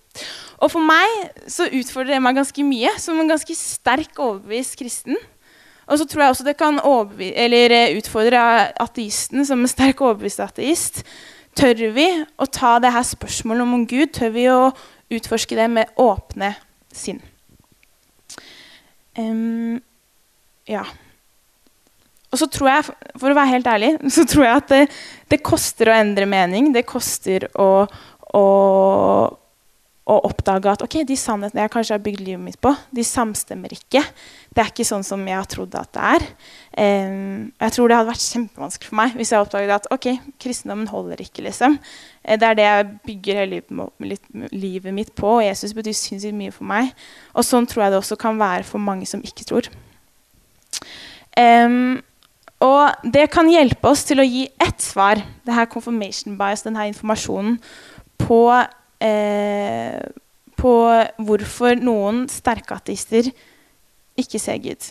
Og 0.63 0.71
for 0.71 0.81
meg 0.81 1.29
så 1.51 1.67
utfordrer 1.67 2.15
det 2.15 2.23
meg 2.23 2.37
ganske 2.37 2.65
mye 2.65 2.93
som 3.01 3.19
en 3.19 3.29
ganske 3.29 3.57
sterk 3.57 4.17
overbevist 4.17 4.77
kristen. 4.79 5.17
Og 5.85 5.99
så 6.01 6.07
tror 6.09 6.23
jeg 6.23 6.33
også 6.33 6.47
det 6.47 6.57
kan 6.57 6.79
eller 6.81 7.75
utfordre 7.99 8.41
ateisten 8.81 9.45
som 9.45 9.61
en 9.61 9.69
sterk 9.69 10.01
overbevist 10.01 10.41
ateist. 10.41 11.03
Tør 11.55 11.85
vi 11.95 12.07
å 12.41 12.49
ta 12.49 12.79
det 12.83 12.91
her 12.91 13.05
spørsmålet 13.05 13.61
om 13.61 13.85
Gud? 13.87 14.09
Tør 14.15 14.33
vi 14.33 14.49
å 14.49 14.73
utforske 15.13 15.55
det 15.55 15.69
med 15.71 15.93
åpne 16.01 16.55
sinn? 16.91 17.21
Ja. 20.67 20.83
Og 22.33 22.41
så 22.41 22.49
tror 22.51 22.67
jeg, 22.67 22.85
for 23.15 23.31
å 23.31 23.37
være 23.37 23.53
helt 23.53 23.69
ærlig, 23.71 23.93
så 24.15 24.25
tror 24.27 24.47
jeg 24.47 24.61
at 24.61 24.73
det, 24.73 24.83
det 25.31 25.43
koster 25.45 25.91
å 25.91 25.97
endre 25.97 26.27
mening. 26.29 26.73
Det 26.75 26.83
koster 26.89 27.47
å, 27.53 27.85
å, 28.35 28.45
å, 30.03 30.17
oppdage 30.17 30.73
at 30.73 30.83
ok, 30.83 31.01
de 31.07 31.19
sannhetene 31.19 31.63
jeg 31.63 31.75
kanskje 31.77 31.95
har 31.95 32.03
bygd 32.03 32.25
livet 32.25 32.43
mitt 32.43 32.59
på, 32.61 32.73
de 32.91 33.05
samstemmer 33.07 33.77
ikke. 33.77 34.03
Det 34.55 34.63
er 34.63 34.69
ikke 34.71 34.87
sånn 34.87 35.03
som 35.03 35.23
jeg 35.27 35.35
har 35.35 35.47
trodd 35.51 35.73
at 35.75 35.89
det 35.95 36.03
er. 36.15 36.25
Um, 36.79 37.51
jeg 37.59 37.73
tror 37.75 37.91
det 37.91 37.97
hadde 37.99 38.11
vært 38.13 38.23
kjempevanskelig 38.23 38.87
for 38.87 38.97
meg 39.01 39.17
hvis 39.19 39.31
jeg 39.33 39.43
oppdaget 39.43 39.73
at 39.75 39.89
ok, 39.91 40.07
kristendommen 40.39 40.87
holder 40.87 41.23
ikke. 41.25 41.43
liksom. 41.43 41.75
Eh, 42.23 42.37
det 42.39 42.47
er 42.47 42.55
det 42.55 42.67
jeg 42.67 42.87
bygger 43.09 43.41
hele 43.41 43.61
livet 44.55 44.95
mitt 44.95 45.11
på, 45.15 45.37
og 45.37 45.43
Jesus 45.43 45.75
betyr 45.75 45.97
sinnssykt 45.99 46.37
mye 46.39 46.55
for 46.55 46.67
meg. 46.71 46.93
Og 47.35 47.43
sånn 47.43 47.67
tror 47.67 47.85
jeg 47.85 47.95
det 47.95 47.99
også 47.99 48.17
kan 48.19 48.39
være 48.39 48.63
for 48.67 48.79
mange 48.79 49.07
som 49.09 49.23
ikke 49.27 49.47
tror. 49.49 49.67
Um, 51.35 51.99
og 52.63 53.09
det 53.11 53.27
kan 53.33 53.49
hjelpe 53.51 53.91
oss 53.91 54.05
til 54.07 54.21
å 54.23 54.27
gi 54.27 54.45
ett 54.63 54.79
svar, 54.81 55.19
det 55.43 55.55
her 55.57 55.67
confirmation 55.67 56.37
bias, 56.39 56.63
denne 56.63 56.87
informasjonen, 56.87 57.57
på, 58.23 58.39
eh, 59.03 59.99
på 60.55 60.75
hvorfor 61.27 61.83
noen 61.83 62.23
sterke 62.31 62.79
ateister 62.79 63.27
ikke 64.19 64.39
se 64.41 64.55
Gud. 64.63 64.89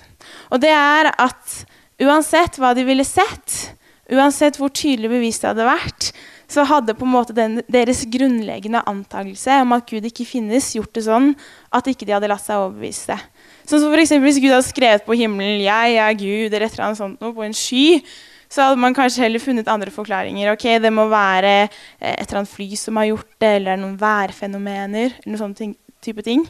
Og 0.52 0.60
det 0.62 0.72
er 0.74 1.10
at 1.12 1.64
uansett 2.02 2.58
hva 2.60 2.74
de 2.76 2.84
ville 2.86 3.06
sett, 3.06 3.74
uansett 4.12 4.58
hvor 4.60 4.72
tydelig 4.74 5.10
bevist 5.12 5.44
det 5.44 5.52
hadde 5.52 5.68
vært, 5.68 6.10
så 6.50 6.64
hadde 6.68 6.94
på 6.96 7.06
en 7.06 7.14
måte 7.14 7.34
den, 7.36 7.58
deres 7.72 8.04
grunnleggende 8.12 8.82
antakelse 8.88 9.56
om 9.64 9.72
at 9.76 9.88
Gud 9.88 10.04
ikke 10.06 10.26
finnes, 10.28 10.74
gjort 10.76 10.92
det 10.96 11.06
sånn 11.06 11.32
at 11.74 11.88
ikke 11.90 12.06
de 12.06 12.14
hadde 12.14 12.28
latt 12.30 12.44
seg 12.44 12.60
overbevise. 12.60 13.16
Sånn 13.64 13.80
som 13.80 13.88
for 13.88 14.20
Hvis 14.26 14.40
Gud 14.42 14.52
hadde 14.52 14.68
skrevet 14.68 15.06
på 15.06 15.16
himmelen 15.16 15.64
'Jeg 15.64 15.96
er 15.96 16.14
Gud' 16.20 16.52
eller 16.52 16.66
et 16.66 16.76
eller 16.76 16.86
annet 16.86 17.00
sånt 17.00 17.20
noe, 17.20 17.32
på 17.32 17.44
en 17.44 17.56
sky, 17.56 18.04
så 18.48 18.68
hadde 18.68 18.78
man 18.78 18.94
kanskje 18.94 19.24
heller 19.24 19.40
funnet 19.40 19.68
andre 19.68 19.90
forklaringer. 19.90 20.52
Ok, 20.52 20.78
Det 20.78 20.92
må 20.92 21.08
være 21.08 21.68
eh, 22.00 22.14
et 22.20 22.28
eller 22.28 22.44
annet 22.44 22.54
fly 22.54 22.76
som 22.76 22.96
har 22.96 23.06
gjort 23.06 23.32
det, 23.40 23.56
eller 23.56 23.76
noen 23.76 23.98
værfenomener. 23.98 25.16
eller 25.16 25.26
noen 25.26 25.38
sånne 25.38 25.56
ting, 25.56 25.76
type 26.02 26.22
ting. 26.22 26.46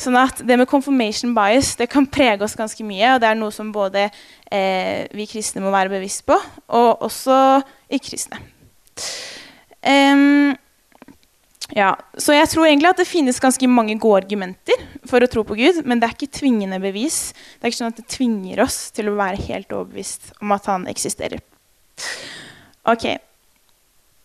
Sånn 0.00 0.16
at 0.16 0.40
det 0.48 0.56
med 0.56 0.68
confirmation 0.70 1.34
bias 1.36 1.74
det 1.76 1.90
kan 1.92 2.06
prege 2.08 2.44
oss 2.46 2.56
ganske 2.56 2.84
mye. 2.86 3.14
Og 3.14 3.20
det 3.20 3.28
er 3.28 3.38
noe 3.38 3.52
som 3.54 3.72
både 3.74 4.06
eh, 4.08 5.04
vi 5.16 5.28
kristne 5.28 5.62
må 5.64 5.72
være 5.74 5.92
bevisst 5.92 6.24
på, 6.28 6.38
og 6.78 7.04
også 7.06 7.36
ikke-kristne. 7.92 8.40
Um, 9.80 10.56
ja, 11.76 11.92
så 12.18 12.34
jeg 12.34 12.48
tror 12.50 12.66
egentlig 12.66 12.90
at 12.90 12.98
det 13.00 13.08
finnes 13.08 13.38
ganske 13.40 13.68
mange 13.70 13.94
gode 14.00 14.24
argumenter 14.24 14.80
for 15.08 15.22
å 15.22 15.28
tro 15.30 15.44
på 15.46 15.56
Gud, 15.58 15.82
men 15.86 16.00
det 16.00 16.08
er 16.08 16.16
ikke 16.16 16.38
tvingende 16.40 16.80
bevis. 16.82 17.30
Det 17.58 17.68
er 17.68 17.72
ikke 17.72 17.80
sånn 17.82 17.94
at 17.94 18.00
det 18.00 18.08
tvinger 18.10 18.64
oss 18.64 18.80
til 18.96 19.10
å 19.10 19.18
være 19.20 19.44
helt 19.46 19.72
overbevist 19.76 20.32
om 20.40 20.56
at 20.56 20.66
han 20.70 20.88
eksisterer. 20.90 21.44
Ok, 22.90 23.06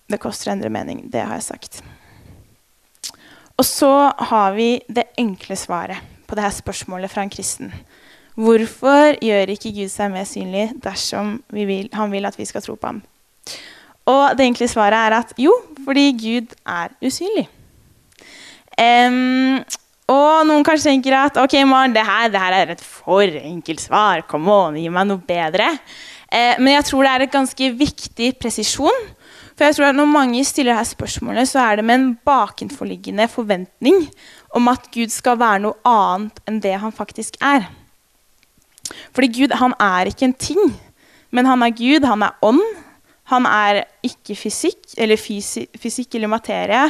det 0.10 0.22
koster 0.24 0.50
å 0.50 0.56
endre 0.56 0.74
mening. 0.74 1.06
Det 1.12 1.22
har 1.22 1.38
jeg 1.38 1.50
sagt. 1.52 1.84
Og 3.56 3.66
så 3.66 3.92
har 4.32 4.56
vi 4.56 4.80
det 4.92 5.08
enkle 5.20 5.56
svaret 5.56 6.16
på 6.28 6.36
dette 6.36 6.58
spørsmålet 6.58 7.12
fra 7.12 7.24
en 7.24 7.32
kristen. 7.32 7.72
Hvorfor 8.36 9.16
gjør 9.24 9.54
ikke 9.54 9.72
Gud 9.72 9.92
seg 9.94 10.12
mer 10.12 10.26
synlig 10.28 10.68
dersom 10.84 11.38
vil, 11.56 11.88
han 11.94 12.12
vil 12.12 12.28
at 12.28 12.36
vi 12.36 12.48
skal 12.48 12.66
tro 12.66 12.76
på 12.76 12.92
ham? 12.92 13.00
Og 14.12 14.36
det 14.38 14.46
enkle 14.46 14.68
svaret 14.70 15.08
er 15.08 15.16
at 15.22 15.32
jo, 15.40 15.54
fordi 15.86 16.10
Gud 16.20 16.52
er 16.68 16.92
usynlig. 17.02 17.48
Um, 18.76 19.64
og 20.12 20.44
noen 20.46 20.66
kanskje 20.68 20.92
tenker 20.92 21.16
at 21.18 21.40
ok, 21.40 21.56
Maren, 21.66 21.96
det 21.96 22.04
det 22.32 22.42
her 22.42 22.54
er 22.54 22.76
et 22.76 22.84
for 22.84 23.24
enkelt 23.24 23.82
svar. 23.82 24.26
Kom 24.28 24.50
on, 24.52 24.76
gi 24.76 24.90
meg 24.90 25.08
noe 25.08 25.24
bedre. 25.24 25.72
Uh, 26.28 26.60
men 26.60 26.76
jeg 26.76 26.86
tror 26.92 27.08
det 27.08 27.14
er 27.14 27.24
et 27.26 27.38
ganske 27.38 27.72
viktig 27.80 28.34
presisjon 28.42 29.08
for 29.56 29.66
jeg 29.66 29.76
tror 29.78 29.90
at 29.90 29.96
Når 29.96 30.12
mange 30.12 30.44
stiller 30.46 30.76
her 30.76 30.84
spørsmålet, 30.84 31.48
så 31.48 31.60
er 31.60 31.76
det 31.80 31.86
med 31.86 31.96
en 31.96 32.10
bakenforliggende 32.28 33.28
forventning 33.32 34.10
om 34.56 34.68
at 34.68 34.90
Gud 34.92 35.12
skal 35.14 35.40
være 35.40 35.64
noe 35.64 35.80
annet 35.88 36.42
enn 36.48 36.60
det 36.64 36.76
han 36.82 36.92
faktisk 36.96 37.38
er. 37.42 37.70
Fordi 39.16 39.32
Gud 39.32 39.56
han 39.56 39.74
er 39.80 40.12
ikke 40.12 40.28
en 40.30 40.38
ting, 40.40 40.76
men 41.32 41.48
han 41.48 41.64
er 41.64 41.76
Gud, 41.76 42.06
han 42.06 42.24
er 42.24 42.36
ånd. 42.46 42.64
Han 43.32 43.48
er 43.50 43.86
ikke 44.06 44.36
fysikk 44.38 44.92
eller, 45.02 45.18
fysikk 45.18 46.14
eller 46.14 46.30
materie, 46.30 46.84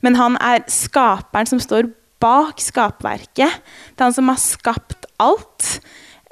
men 0.00 0.16
han 0.16 0.38
er 0.40 0.64
skaperen 0.72 1.50
som 1.50 1.60
står 1.60 1.90
bak 2.22 2.62
skapverket. 2.62 3.58
Det 3.92 4.00
er 4.00 4.08
han 4.08 4.16
som 4.16 4.30
har 4.32 4.40
skapt 4.40 5.04
alt. 5.20 5.82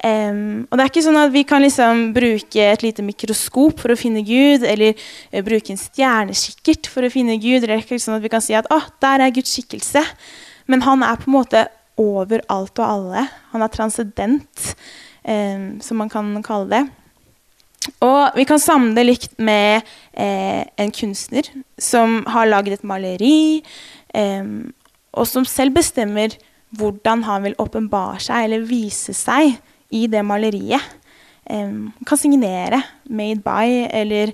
Um, 0.01 0.65
og 0.71 0.79
det 0.79 0.85
er 0.85 0.89
ikke 0.89 1.03
sånn 1.05 1.19
at 1.21 1.33
vi 1.35 1.43
kan 1.45 1.61
liksom 1.61 2.07
bruke 2.17 2.63
et 2.71 2.81
lite 2.81 3.05
mikroskop 3.05 3.83
for 3.83 3.93
å 3.93 3.99
finne 4.01 4.23
Gud, 4.25 4.65
eller 4.65 4.95
uh, 4.97 5.43
bruke 5.45 5.75
en 5.75 5.81
stjernekikkert 5.81 6.89
for 6.89 7.05
å 7.05 7.13
finne 7.13 7.37
Gud. 7.41 7.67
eller 7.67 7.83
ikke 7.83 8.01
sånn 8.01 8.17
at 8.17 8.25
vi 8.25 8.33
kan 8.33 8.45
si 8.45 8.57
at 8.57 8.71
oh, 8.73 8.87
der 9.05 9.27
er 9.27 9.35
Guds 9.37 9.53
skikkelse. 9.53 10.01
Men 10.73 10.87
han 10.87 11.05
er 11.05 11.21
på 11.21 11.29
en 11.29 11.37
måte 11.37 11.67
over 12.01 12.41
alt 12.49 12.81
og 12.81 12.87
alle. 12.87 13.27
Han 13.53 13.67
er 13.67 13.75
transcendent, 13.75 14.73
um, 15.29 15.69
som 15.85 16.01
man 16.01 16.13
kan 16.13 16.33
kalle 16.47 16.73
det. 16.73 16.85
Og 18.05 18.37
vi 18.37 18.45
kan 18.49 18.61
samle 18.61 18.95
det 18.97 19.07
likt 19.07 19.39
med 19.41 19.81
eh, 20.13 20.65
en 20.81 20.91
kunstner 20.93 21.47
som 21.81 22.21
har 22.29 22.49
laget 22.49 22.77
et 22.77 22.85
maleri, 22.85 23.63
eh, 24.13 24.45
og 25.17 25.27
som 25.27 25.47
selv 25.49 25.79
bestemmer 25.79 26.37
hvordan 26.77 27.25
han 27.27 27.49
vil 27.49 27.57
åpenbare 27.59 28.21
seg 28.23 28.47
eller 28.47 28.69
vise 28.69 29.17
seg 29.17 29.57
i 29.91 30.07
det 30.11 30.23
maleriet. 30.27 30.97
Um, 31.51 31.93
kan 32.07 32.19
signere 32.19 32.83
'Made 33.09 33.43
by' 33.43 33.89
eller 33.91 34.33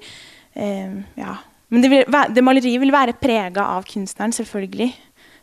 um, 0.54 1.04
Ja. 1.16 1.36
Men 1.68 1.82
det, 1.82 1.88
vil, 1.90 2.04
det, 2.34 2.44
maleriet 2.44 2.80
vil 2.80 2.92
være 2.92 3.16
prega 3.18 3.64
av 3.74 3.82
kunstneren, 3.82 4.32
selvfølgelig. 4.32 4.92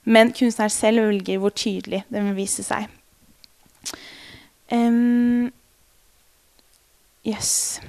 Men 0.05 0.31
kunstneren 0.31 0.71
selv 0.71 1.03
velger 1.09 1.41
hvor 1.41 1.51
tydelig 1.51 2.03
den 2.11 2.29
vil 2.29 2.37
vise 2.37 2.63
seg. 2.63 2.87
Um, 4.71 5.51
yes. 7.27 7.81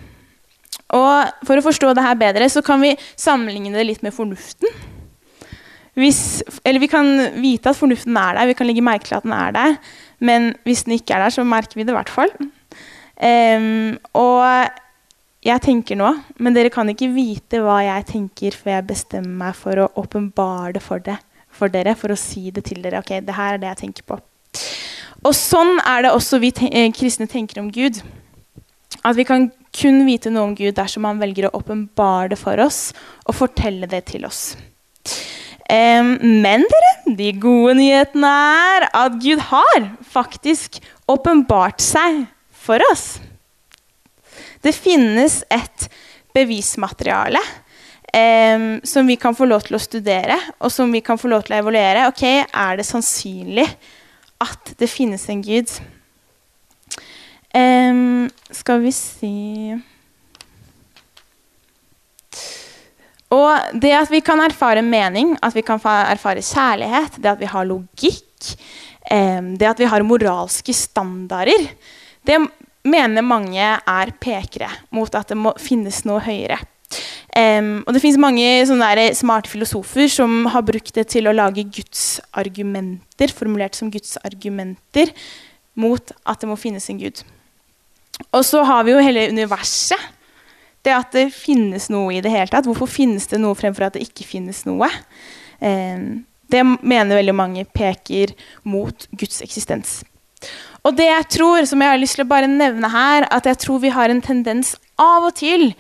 Og 0.95 1.47
For 1.47 1.59
å 1.59 1.65
forstå 1.65 1.93
det 1.95 2.05
her 2.05 2.19
bedre 2.19 2.51
så 2.51 2.63
kan 2.65 2.83
vi 2.83 2.97
sammenligne 3.15 3.75
det 3.75 3.87
litt 3.87 4.03
med 4.03 4.15
fornuften. 4.15 4.69
Hvis, 5.95 6.43
eller 6.67 6.83
vi 6.83 6.91
kan 6.91 7.07
vite 7.39 7.71
at 7.71 7.79
fornuften 7.79 8.17
er 8.19 8.35
der, 8.35 8.49
vi 8.51 8.57
kan 8.59 8.67
legge 8.67 8.83
merke 8.83 9.07
til 9.07 9.19
at 9.21 9.27
den 9.27 9.35
er 9.37 9.55
der. 9.55 9.77
Men 10.19 10.53
hvis 10.67 10.85
den 10.87 10.97
ikke 10.99 11.17
er 11.17 11.25
der, 11.25 11.35
så 11.35 11.45
merker 11.47 11.79
vi 11.79 11.87
det 11.87 11.95
i 11.95 11.99
hvert 11.99 12.13
fall. 12.13 12.33
Um, 13.15 13.95
og 14.19 14.43
jeg 15.45 15.63
tenker 15.63 15.99
noe, 16.01 16.17
men 16.41 16.57
dere 16.57 16.73
kan 16.73 16.89
ikke 16.91 17.13
vite 17.15 17.61
hva 17.63 17.79
jeg 17.85 18.07
tenker 18.09 18.57
før 18.57 18.79
jeg 18.79 18.89
bestemmer 18.89 19.35
meg 19.43 19.59
for 19.59 19.83
å 19.83 19.91
åpenbare 20.01 20.73
det 20.77 20.83
for, 20.83 21.03
det 21.05 21.19
for, 21.53 21.73
dere, 21.73 21.95
for 21.99 22.15
å 22.15 22.19
si 22.19 22.49
det 22.55 22.65
til 22.71 22.81
dere. 22.85 23.03
Ok, 23.05 23.19
det 23.25 23.37
her 23.37 23.57
er 23.57 23.63
det 23.63 23.71
jeg 23.75 23.83
tenker 23.85 24.09
på. 24.09 24.19
Og 25.25 25.35
sånn 25.37 25.79
er 25.85 26.05
det 26.05 26.15
også 26.15 26.41
vi 26.43 26.53
ten 26.57 26.73
eh, 26.73 26.93
kristne 26.97 27.29
tenker 27.31 27.61
om 27.63 27.71
Gud. 27.73 28.01
At 29.05 29.17
vi 29.19 29.27
kan 29.29 29.51
kun 29.75 30.05
vite 30.07 30.33
noe 30.33 30.49
om 30.49 30.57
Gud 30.57 30.77
dersom 30.77 31.05
han 31.09 31.21
velger 31.21 31.49
å 31.49 31.57
åpenbare 31.59 32.33
det 32.33 32.41
for 32.41 32.61
oss 32.63 32.93
og 33.27 33.37
fortelle 33.37 33.89
det 33.91 34.05
til 34.13 34.25
oss. 34.29 34.55
Men 35.71 36.67
dere, 36.69 36.91
de 37.17 37.31
gode 37.41 37.73
nyhetene 37.79 38.29
er 38.29 38.85
at 38.93 39.15
Gud 39.23 39.41
har 39.49 39.87
faktisk 40.13 40.77
åpenbart 41.09 41.81
seg 41.81 42.27
for 42.53 42.85
oss. 42.91 43.19
Det 44.65 44.75
finnes 44.77 45.43
et 45.53 45.89
bevismateriale 46.37 47.41
um, 48.15 48.81
som 48.85 49.07
vi 49.07 49.17
kan 49.21 49.37
få 49.37 49.49
lov 49.49 49.67
til 49.67 49.77
å 49.79 49.83
studere, 49.83 50.39
og 50.61 50.73
som 50.73 50.93
vi 50.93 51.03
kan 51.05 51.21
få 51.21 51.31
lov 51.33 51.45
til 51.47 51.57
å 51.57 51.61
evaluere. 51.63 52.09
Ok, 52.11 52.25
Er 52.25 52.79
det 52.79 52.87
sannsynlig 52.89 53.67
at 54.41 54.75
det 54.79 54.91
finnes 54.91 55.29
en 55.29 55.43
Gud? 55.45 55.71
Um, 57.55 58.31
skal 58.51 58.81
vi 58.83 58.91
si 58.93 59.35
Og 63.35 63.79
det 63.83 63.91
at 63.99 64.13
vi 64.13 64.23
kan 64.25 64.43
erfare 64.45 64.83
mening, 64.85 65.35
at 65.43 65.57
vi 65.57 65.65
kan 65.67 65.81
erfare 65.83 66.45
kjærlighet, 66.45 67.19
det 67.19 67.33
at 67.33 67.41
vi 67.43 67.51
har 67.51 67.67
logikk, 67.67 68.53
det 69.11 69.67
at 69.69 69.81
vi 69.81 69.89
har 69.91 70.05
moralske 70.07 70.75
standarder, 70.77 71.67
det 72.25 72.39
mener 72.85 73.25
mange 73.25 73.65
er 73.65 74.13
pekere 74.21 74.71
mot 74.95 75.15
at 75.17 75.33
det 75.33 75.39
må 75.41 75.55
finnes 75.61 76.03
noe 76.09 76.23
høyere. 76.25 76.61
Og 77.35 77.91
det 77.91 78.03
fins 78.05 78.21
mange 78.21 78.47
smarte 79.19 79.51
filosofer 79.51 80.07
som 80.13 80.45
har 80.53 80.63
brukt 80.65 80.95
det 80.95 81.09
til 81.17 81.27
å 81.27 81.35
lage 81.35 81.67
Guds 81.67 82.21
argumenter, 82.37 83.33
formulert 83.35 83.75
som 83.75 83.91
Guds 83.91 84.15
argumenter, 84.23 85.11
mot 85.75 86.13
at 86.23 86.39
det 86.39 86.47
må 86.47 86.55
finnes 86.61 86.87
en 86.93 87.01
gud. 87.01 87.25
Og 88.31 88.45
så 88.47 88.63
har 88.63 88.85
vi 88.87 88.95
jo 88.95 89.03
hele 89.03 89.27
universet 89.33 89.99
det 90.85 90.95
at 90.95 91.17
det 91.17 91.29
finnes 91.35 91.89
noe 91.93 92.17
i 92.17 92.23
det 92.25 92.33
hele 92.33 92.51
tatt. 92.53 92.69
Hvorfor 92.69 92.91
finnes 92.91 93.27
det 93.31 93.41
noe 93.43 93.57
fremfor 93.59 93.89
at 93.89 93.97
det 93.97 94.05
ikke 94.07 94.27
finnes 94.29 94.65
noe? 94.69 94.91
Eh, 95.61 96.23
det 96.53 96.65
mener 96.65 97.19
veldig 97.19 97.35
mange 97.37 97.65
peker 97.65 98.35
mot 98.69 99.07
Guds 99.17 99.41
eksistens. 99.45 100.03
Og 100.85 100.97
det 100.99 101.07
jeg 101.09 101.29
tror, 101.39 101.65
som 101.65 101.81
jeg 101.81 101.95
har 101.95 102.01
lyst 102.01 102.19
til 102.19 102.27
å 102.27 102.31
bare 102.31 102.51
nevne 102.51 102.91
her, 102.93 103.25
at 103.33 103.47
jeg 103.49 103.63
tror 103.63 103.81
vi 103.81 103.93
har 103.95 104.13
en 104.13 104.21
tendens 104.25 104.75
av 105.01 105.31
og 105.31 105.39
til 105.41 105.73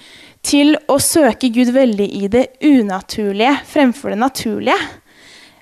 til 0.44 0.75
å 0.92 0.99
søke 1.00 1.49
Gud 1.49 1.70
veldig 1.73 2.06
i 2.18 2.28
det 2.28 2.44
unaturlige 2.61 3.54
fremfor 3.64 4.12
det 4.12 4.20
naturlige. 4.20 4.76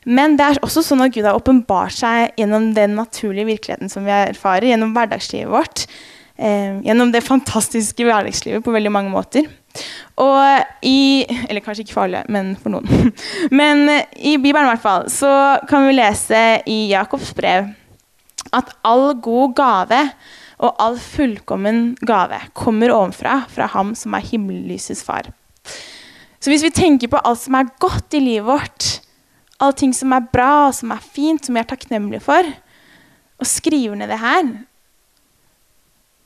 Men 0.02 0.34
det 0.34 0.49
er 0.49 0.61
også 0.66 0.82
sånn 0.82 1.04
at 1.04 1.12
Gud 1.14 1.26
har 1.28 1.38
åpenbart 1.38 1.94
seg 1.94 2.32
gjennom 2.40 2.72
den 2.75 2.96
naturlige 2.99 3.46
virkeligheten 3.52 3.92
som 3.92 4.06
vi 4.06 4.14
erfarer, 4.16 4.72
gjennom 4.72 4.90
hverdagslivet 4.96 5.52
vårt 5.52 5.84
gjennom 6.42 7.12
det 7.14 7.22
fantastiske 7.25 8.06
hverdagslivet 8.06 8.64
på 8.64 8.75
veldig 8.75 8.92
mange 8.92 9.12
måter. 9.12 9.46
Og 10.20 10.84
i 10.84 11.25
Eller 11.49 11.62
kanskje 11.64 11.87
ikke 11.87 12.02
alle, 12.02 12.25
men 12.28 12.52
for 12.61 12.75
noen. 12.75 13.12
Men 13.61 13.87
i 14.16 14.37
Bibelen 14.37 14.66
i 14.66 14.72
hvert 14.75 14.84
fall, 14.84 15.08
så 15.11 15.61
kan 15.68 15.87
vi 15.87 15.96
lese 15.96 16.42
i 16.68 16.90
Jakobs 16.90 17.32
brev 17.37 17.70
at 18.52 18.72
all 18.84 19.14
god 19.22 19.54
gave 19.56 20.00
og 20.62 20.82
all 20.82 20.99
fullkommen 21.00 21.94
gave 22.06 22.38
kommer 22.58 22.92
ovenfra, 22.94 23.42
fra 23.50 23.66
ham 23.72 23.94
som 23.99 24.14
er 24.14 24.26
himmellysets 24.28 25.02
far. 25.06 25.30
Så 26.42 26.50
hvis 26.50 26.64
vi 26.66 26.75
tenker 26.75 27.11
på 27.11 27.20
alt 27.22 27.40
som 27.42 27.56
er 27.58 27.70
godt 27.82 28.14
i 28.18 28.22
livet 28.22 28.46
vårt, 28.46 28.90
alle 29.62 29.78
ting 29.78 29.94
som 29.94 30.12
er 30.14 30.26
bra, 30.32 30.70
som 30.75 30.92
er 30.94 31.02
fint, 31.02 31.44
som 31.44 31.56
vi 31.56 31.62
er 31.62 31.70
takknemlige 31.70 32.22
for, 32.22 32.46
og 33.42 33.49
skriver 33.49 33.99
ned 33.99 34.11
det 34.11 34.20
her, 34.22 34.52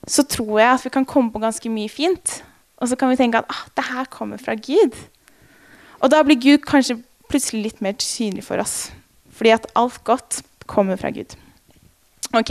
så 0.06 0.22
tror 0.22 0.60
jeg 0.60 0.72
at 0.72 0.84
vi 0.84 0.92
kan 0.94 1.06
komme 1.08 1.32
på 1.32 1.42
ganske 1.42 1.70
mye 1.70 1.90
fint. 1.90 2.40
Og 2.76 2.88
så 2.88 2.96
kan 2.96 3.10
vi 3.10 3.18
tenke 3.18 3.40
at 3.40 3.48
ah, 3.50 3.64
det 3.76 3.84
her 3.88 4.04
kommer 4.12 4.36
fra 4.38 4.54
Gud. 4.54 4.94
Og 6.00 6.10
da 6.12 6.22
blir 6.22 6.38
Gud 6.40 6.66
kanskje 6.68 7.00
plutselig 7.30 7.62
litt 7.62 7.82
mer 7.82 7.96
synlig 8.02 8.44
for 8.46 8.60
oss. 8.62 8.92
Fordi 9.32 9.54
at 9.56 9.66
alt 9.74 10.02
godt 10.04 10.42
kommer 10.70 11.00
fra 11.00 11.10
Gud. 11.10 11.34
Ok, 12.34 12.50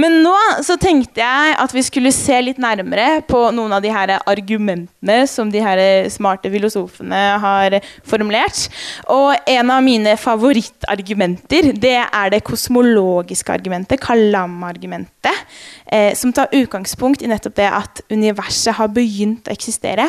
Men 0.00 0.20
nå 0.22 0.32
så 0.66 0.76
tenkte 0.78 1.20
jeg 1.22 1.54
at 1.58 1.72
vi 1.74 1.82
skulle 1.82 2.12
se 2.14 2.36
litt 2.42 2.60
nærmere 2.62 3.20
på 3.26 3.40
noen 3.54 3.72
av 3.74 3.82
de 3.82 3.90
her 3.90 4.12
argumentene 4.18 5.16
som 5.30 5.50
de 5.50 5.62
her 5.62 5.80
smarte 6.10 6.50
filosofene 6.50 7.20
har 7.42 7.76
formulert. 8.06 8.68
Og 9.10 9.34
en 9.50 9.72
av 9.74 9.82
mine 9.84 10.14
favorittargumenter 10.18 11.72
det 11.74 11.96
er 12.06 12.32
det 12.32 12.42
kosmologiske 12.46 13.54
argumentet, 13.54 14.02
Kalam-argumentet, 14.02 15.44
eh, 15.90 16.14
som 16.14 16.32
tar 16.32 16.54
utgangspunkt 16.54 17.22
i 17.22 17.30
nettopp 17.30 17.58
det 17.58 17.70
at 17.82 18.02
universet 18.14 18.78
har 18.78 18.94
begynt 18.94 19.50
å 19.50 19.54
eksistere. 19.54 20.06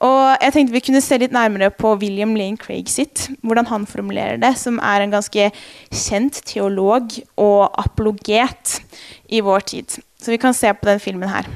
Og 0.00 0.36
jeg 0.40 0.54
tenkte 0.54 0.72
vi 0.72 0.82
kunne 0.84 1.02
se 1.04 1.18
litt 1.20 1.34
nærmere 1.36 1.68
på 1.76 1.92
William 2.00 2.32
Lane 2.38 2.60
Craig 2.60 2.88
sitt, 2.88 3.26
hvordan 3.44 3.68
han 3.68 3.88
formulerer 3.88 4.40
det, 4.40 4.54
som 4.56 4.80
er 4.80 5.04
en 5.04 5.12
ganske 5.12 5.50
kjent 5.92 6.40
teolog 6.48 7.12
og 7.36 7.68
apologet 7.82 8.80
i 9.28 9.42
vår 9.44 9.66
tid. 9.74 10.00
Så 10.20 10.32
vi 10.32 10.40
kan 10.40 10.56
se 10.56 10.72
på 10.72 10.88
den 10.88 11.02
filmen 11.02 11.28
her. 11.28 11.48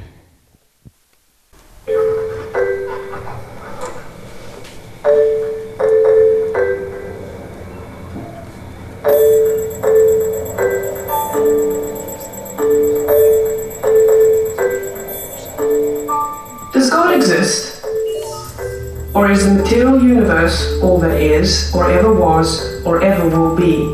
Or 19.15 19.31
is 19.31 19.47
the 19.47 19.55
material 19.63 20.03
universe 20.03 20.83
all 20.83 20.99
that 20.99 21.21
is, 21.21 21.73
or 21.73 21.89
ever 21.89 22.13
was, 22.13 22.85
or 22.85 23.01
ever 23.01 23.29
will 23.29 23.55
be? 23.55 23.87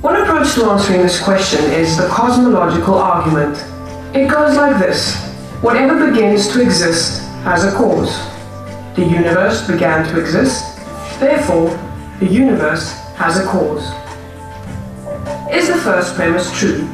One 0.00 0.16
approach 0.16 0.54
to 0.54 0.64
answering 0.64 1.02
this 1.02 1.22
question 1.22 1.62
is 1.72 1.98
the 1.98 2.08
cosmological 2.08 2.94
argument. 2.94 3.58
It 4.16 4.30
goes 4.30 4.56
like 4.56 4.78
this 4.78 5.22
Whatever 5.60 6.10
begins 6.10 6.48
to 6.52 6.62
exist 6.62 7.20
has 7.44 7.64
a 7.64 7.76
cause. 7.76 8.16
The 8.96 9.04
universe 9.04 9.66
began 9.66 10.08
to 10.08 10.20
exist, 10.20 10.78
therefore, 11.20 11.68
the 12.18 12.26
universe 12.26 12.92
has 13.16 13.38
a 13.38 13.44
cause. 13.44 13.84
Is 15.52 15.68
the 15.68 15.76
first 15.76 16.14
premise 16.14 16.58
true? 16.58 16.88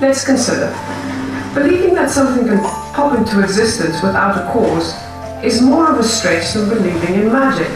Let's 0.00 0.24
consider. 0.24 0.68
Believing 1.52 1.94
that 1.94 2.10
something 2.10 2.46
can 2.46 2.58
pop 2.94 3.18
into 3.18 3.42
existence 3.42 4.02
without 4.02 4.38
a 4.38 4.50
cause 4.50 4.94
is 5.44 5.60
more 5.60 5.92
of 5.92 5.98
a 5.98 6.02
stretch 6.02 6.54
than 6.54 6.70
believing 6.70 7.16
in 7.16 7.30
magic. 7.30 7.68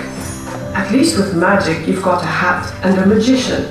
At 0.74 0.90
least 0.90 1.18
with 1.18 1.36
magic, 1.36 1.86
you've 1.86 2.02
got 2.02 2.22
a 2.22 2.26
hat 2.26 2.72
and 2.82 2.98
a 2.98 3.04
magician. 3.04 3.64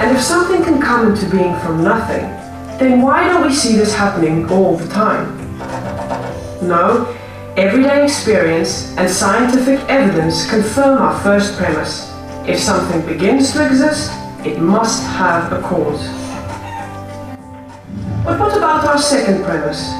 And 0.00 0.16
if 0.16 0.20
something 0.20 0.64
can 0.64 0.80
come 0.80 1.12
into 1.12 1.30
being 1.30 1.56
from 1.60 1.84
nothing, 1.84 2.22
then 2.80 3.00
why 3.00 3.28
don't 3.28 3.46
we 3.46 3.54
see 3.54 3.76
this 3.76 3.94
happening 3.94 4.50
all 4.50 4.76
the 4.76 4.88
time? 4.88 5.38
No, 6.66 7.06
everyday 7.56 8.02
experience 8.02 8.96
and 8.96 9.08
scientific 9.08 9.78
evidence 9.88 10.50
confirm 10.50 10.98
our 10.98 11.16
first 11.20 11.56
premise. 11.56 12.10
If 12.48 12.58
something 12.58 13.06
begins 13.06 13.52
to 13.52 13.64
exist, 13.64 14.10
it 14.44 14.58
must 14.58 15.06
have 15.06 15.52
a 15.52 15.62
cause. 15.62 16.02
But 18.24 18.40
what 18.40 18.56
about 18.56 18.84
our 18.86 18.98
second 18.98 19.44
premise? 19.44 19.92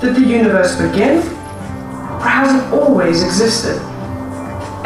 Did 0.00 0.14
the 0.14 0.28
universe 0.28 0.80
begin 0.80 1.41
or 2.22 2.28
has 2.28 2.72
always 2.72 3.22
existed? 3.24 3.82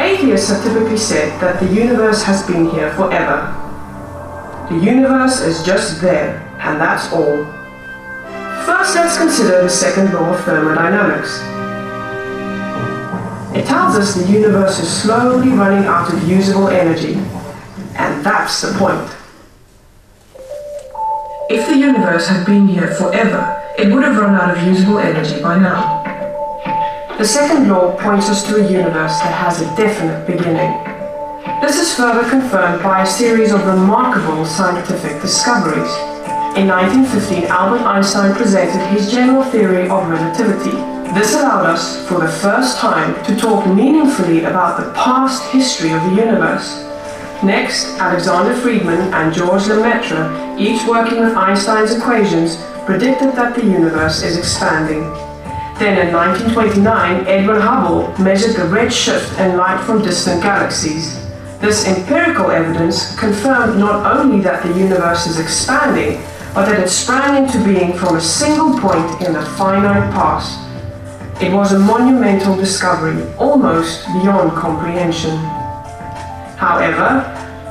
Atheists 0.01 0.49
have 0.49 0.63
typically 0.63 0.97
said 0.97 1.39
that 1.39 1.59
the 1.59 1.67
universe 1.73 2.23
has 2.23 2.45
been 2.47 2.69
here 2.71 2.91
forever. 2.95 3.53
The 4.69 4.79
universe 4.83 5.41
is 5.41 5.63
just 5.63 6.01
there, 6.01 6.41
and 6.59 6.81
that's 6.81 7.13
all. 7.13 7.45
First, 8.65 8.95
let's 8.95 9.17
consider 9.17 9.61
the 9.61 9.69
second 9.69 10.13
law 10.13 10.33
of 10.33 10.43
thermodynamics. 10.45 11.39
It 13.55 13.65
tells 13.65 13.95
us 13.97 14.15
the 14.15 14.31
universe 14.31 14.79
is 14.79 14.89
slowly 14.89 15.49
running 15.49 15.85
out 15.85 16.11
of 16.11 16.27
usable 16.27 16.69
energy, 16.69 17.13
and 17.95 18.25
that's 18.25 18.61
the 18.61 18.77
point. 18.77 19.15
If 21.49 21.67
the 21.67 21.77
universe 21.77 22.27
had 22.27 22.45
been 22.45 22.67
here 22.67 22.87
forever, 22.95 23.53
it 23.77 23.93
would 23.93 24.03
have 24.03 24.17
run 24.17 24.35
out 24.35 24.57
of 24.57 24.63
usable 24.63 24.97
energy 24.99 25.41
by 25.41 25.57
now. 25.59 25.96
The 27.17 27.25
second 27.25 27.67
law 27.67 27.97
points 27.97 28.29
us 28.29 28.43
to 28.43 28.57
a 28.57 28.71
universe 28.71 29.17
that 29.21 29.33
has 29.33 29.59
a 29.59 29.75
definite 29.75 30.27
beginning. 30.27 30.69
This 31.61 31.79
is 31.81 31.95
further 31.95 32.29
confirmed 32.29 32.83
by 32.83 33.01
a 33.01 33.07
series 33.07 33.51
of 33.51 33.65
remarkable 33.65 34.45
scientific 34.45 35.19
discoveries. 35.19 35.89
In 36.55 36.67
1915, 36.67 37.45
Albert 37.45 37.81
Einstein 37.87 38.35
presented 38.35 38.85
his 38.89 39.11
general 39.11 39.43
theory 39.45 39.89
of 39.89 40.07
relativity. 40.07 40.77
This 41.17 41.33
allowed 41.33 41.65
us, 41.65 42.07
for 42.07 42.19
the 42.19 42.27
first 42.27 42.77
time, 42.77 43.15
to 43.25 43.35
talk 43.35 43.65
meaningfully 43.65 44.43
about 44.43 44.77
the 44.79 44.91
past 44.93 45.41
history 45.51 45.93
of 45.93 46.03
the 46.03 46.21
universe. 46.21 46.85
Next, 47.41 47.97
Alexander 47.97 48.53
Friedman 48.53 49.11
and 49.15 49.33
Georges 49.33 49.69
Lemaitre, 49.69 50.59
each 50.59 50.85
working 50.85 51.21
with 51.21 51.35
Einstein's 51.35 51.95
equations, 51.95 52.57
predicted 52.85 53.33
that 53.33 53.55
the 53.55 53.65
universe 53.65 54.21
is 54.21 54.37
expanding. 54.37 55.01
Then 55.79 56.07
in 56.07 56.11
1929, 56.11 57.27
Edwin 57.27 57.61
Hubble 57.61 58.11
measured 58.17 58.55
the 58.55 58.65
red 58.65 58.91
shift 58.91 59.39
in 59.39 59.57
light 59.57 59.79
from 59.85 60.01
distant 60.01 60.41
galaxies. 60.41 61.23
This 61.59 61.87
empirical 61.87 62.49
evidence 62.49 63.15
confirmed 63.15 63.79
not 63.79 64.17
only 64.17 64.41
that 64.41 64.63
the 64.63 64.69
universe 64.69 65.27
is 65.27 65.37
expanding, 65.39 66.19
but 66.55 66.65
that 66.65 66.79
it 66.79 66.89
sprang 66.89 67.43
into 67.43 67.63
being 67.63 67.93
from 67.93 68.15
a 68.15 68.21
single 68.21 68.79
point 68.79 69.21
in 69.21 69.33
the 69.33 69.45
finite 69.55 70.11
past. 70.13 70.57
It 71.43 71.53
was 71.53 71.73
a 71.73 71.77
monumental 71.77 72.55
discovery, 72.55 73.23
almost 73.37 74.07
beyond 74.07 74.53
comprehension. 74.53 75.37
However, 76.57 77.21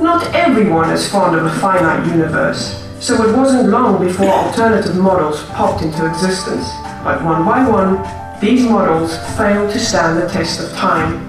not 0.00 0.32
everyone 0.32 0.90
is 0.90 1.10
fond 1.10 1.36
of 1.36 1.46
a 1.46 1.58
finite 1.58 2.06
universe, 2.06 2.86
so 3.00 3.20
it 3.24 3.36
wasn't 3.36 3.70
long 3.70 4.00
before 4.00 4.28
alternative 4.28 4.94
models 4.94 5.42
popped 5.46 5.82
into 5.82 6.06
existence. 6.06 6.85
But 7.06 7.22
one 7.22 7.44
by 7.44 7.64
one, 7.68 8.02
these 8.40 8.64
models 8.64 9.16
failed 9.36 9.70
to 9.70 9.78
stand 9.78 10.20
the 10.20 10.28
test 10.28 10.58
of 10.58 10.72
time. 10.72 11.22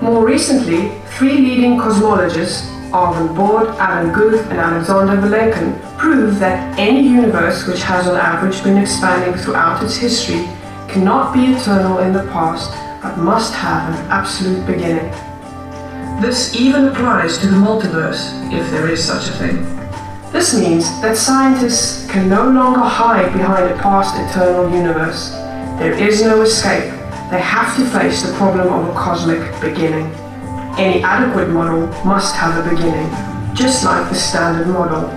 More 0.00 0.24
recently, 0.24 0.92
three 1.18 1.38
leading 1.38 1.80
cosmologists, 1.80 2.70
Arvin 2.92 3.34
Bohr, 3.34 3.76
Alan 3.78 4.14
Guth, 4.14 4.46
and 4.50 4.60
Alexander 4.60 5.16
Vilenkin, 5.16 5.98
proved 5.98 6.38
that 6.38 6.78
any 6.78 7.08
universe 7.08 7.66
which 7.66 7.82
has 7.82 8.06
on 8.06 8.14
average 8.14 8.62
been 8.62 8.78
expanding 8.78 9.34
throughout 9.34 9.82
its 9.82 9.96
history 9.96 10.46
cannot 10.86 11.34
be 11.34 11.40
eternal 11.40 11.98
in 11.98 12.12
the 12.12 12.22
past, 12.30 12.70
but 13.02 13.18
must 13.18 13.52
have 13.52 13.92
an 13.92 14.12
absolute 14.12 14.64
beginning. 14.64 15.10
This 16.22 16.54
even 16.54 16.84
applies 16.84 17.36
to 17.38 17.48
the 17.48 17.56
multiverse, 17.56 18.30
if 18.52 18.70
there 18.70 18.88
is 18.88 19.02
such 19.02 19.26
a 19.28 19.32
thing. 19.32 19.83
This 20.34 20.52
means 20.58 20.90
that 21.00 21.16
scientists 21.16 22.10
can 22.10 22.28
no 22.28 22.50
longer 22.50 22.80
hide 22.80 23.32
behind 23.32 23.70
a 23.70 23.78
past 23.78 24.16
eternal 24.16 24.68
universe. 24.68 25.30
There 25.78 25.94
is 25.94 26.22
no 26.22 26.42
escape. 26.42 26.90
They 27.30 27.38
have 27.40 27.76
to 27.76 27.86
face 27.96 28.22
the 28.22 28.32
problem 28.32 28.66
of 28.66 28.88
a 28.88 28.92
cosmic 28.94 29.38
beginning. 29.60 30.06
Any 30.76 31.04
adequate 31.04 31.50
model 31.50 31.86
must 32.04 32.34
have 32.34 32.66
a 32.66 32.68
beginning, 32.68 33.08
just 33.54 33.84
like 33.84 34.08
the 34.08 34.16
standard 34.16 34.66
model. 34.66 35.08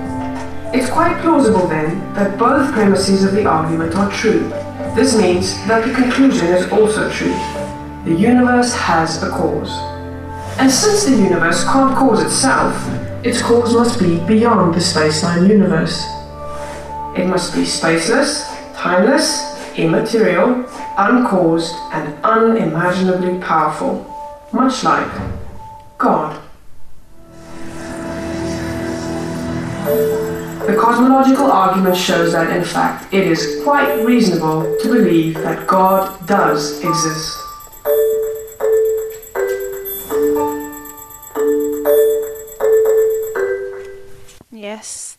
It's 0.72 0.88
quite 0.88 1.20
plausible 1.24 1.66
then 1.66 1.98
that 2.14 2.38
both 2.38 2.72
premises 2.72 3.24
of 3.24 3.32
the 3.32 3.48
argument 3.48 3.96
are 3.96 4.12
true. 4.12 4.48
This 4.94 5.18
means 5.20 5.56
that 5.66 5.84
the 5.84 5.96
conclusion 5.96 6.46
is 6.46 6.72
also 6.72 7.10
true. 7.10 7.34
The 8.06 8.14
universe 8.14 8.76
has 8.76 9.24
a 9.24 9.32
cause. 9.32 9.72
And 10.60 10.70
since 10.70 11.06
the 11.06 11.18
universe 11.18 11.64
can't 11.64 11.98
cause 11.98 12.22
itself, 12.22 12.76
its 13.24 13.42
cause 13.42 13.74
must 13.74 14.00
be 14.00 14.20
beyond 14.28 14.76
the 14.76 14.82
space-time 14.82 15.50
universe. 15.50 16.06
It 17.18 17.26
must 17.26 17.56
be 17.56 17.62
spaceless, 17.62 18.46
timeless, 18.76 19.58
immaterial, 19.76 20.66
uncaused, 20.98 21.74
and 21.94 22.14
unimaginably 22.24 23.40
powerful, 23.40 24.06
much 24.52 24.84
like 24.84 25.12
God. 25.98 26.40
The 30.68 30.76
cosmological 30.78 31.52
argument 31.52 31.96
shows 31.96 32.34
that, 32.34 32.56
in 32.56 32.64
fact, 32.64 33.14
it 33.14 33.26
is 33.26 33.62
quite 33.64 34.04
reasonable 34.04 34.78
to 34.82 34.88
believe 34.88 35.36
that 35.36 35.66
God 35.66 36.28
does 36.28 36.84
exist. 36.84 37.47
Yes. 44.78 45.18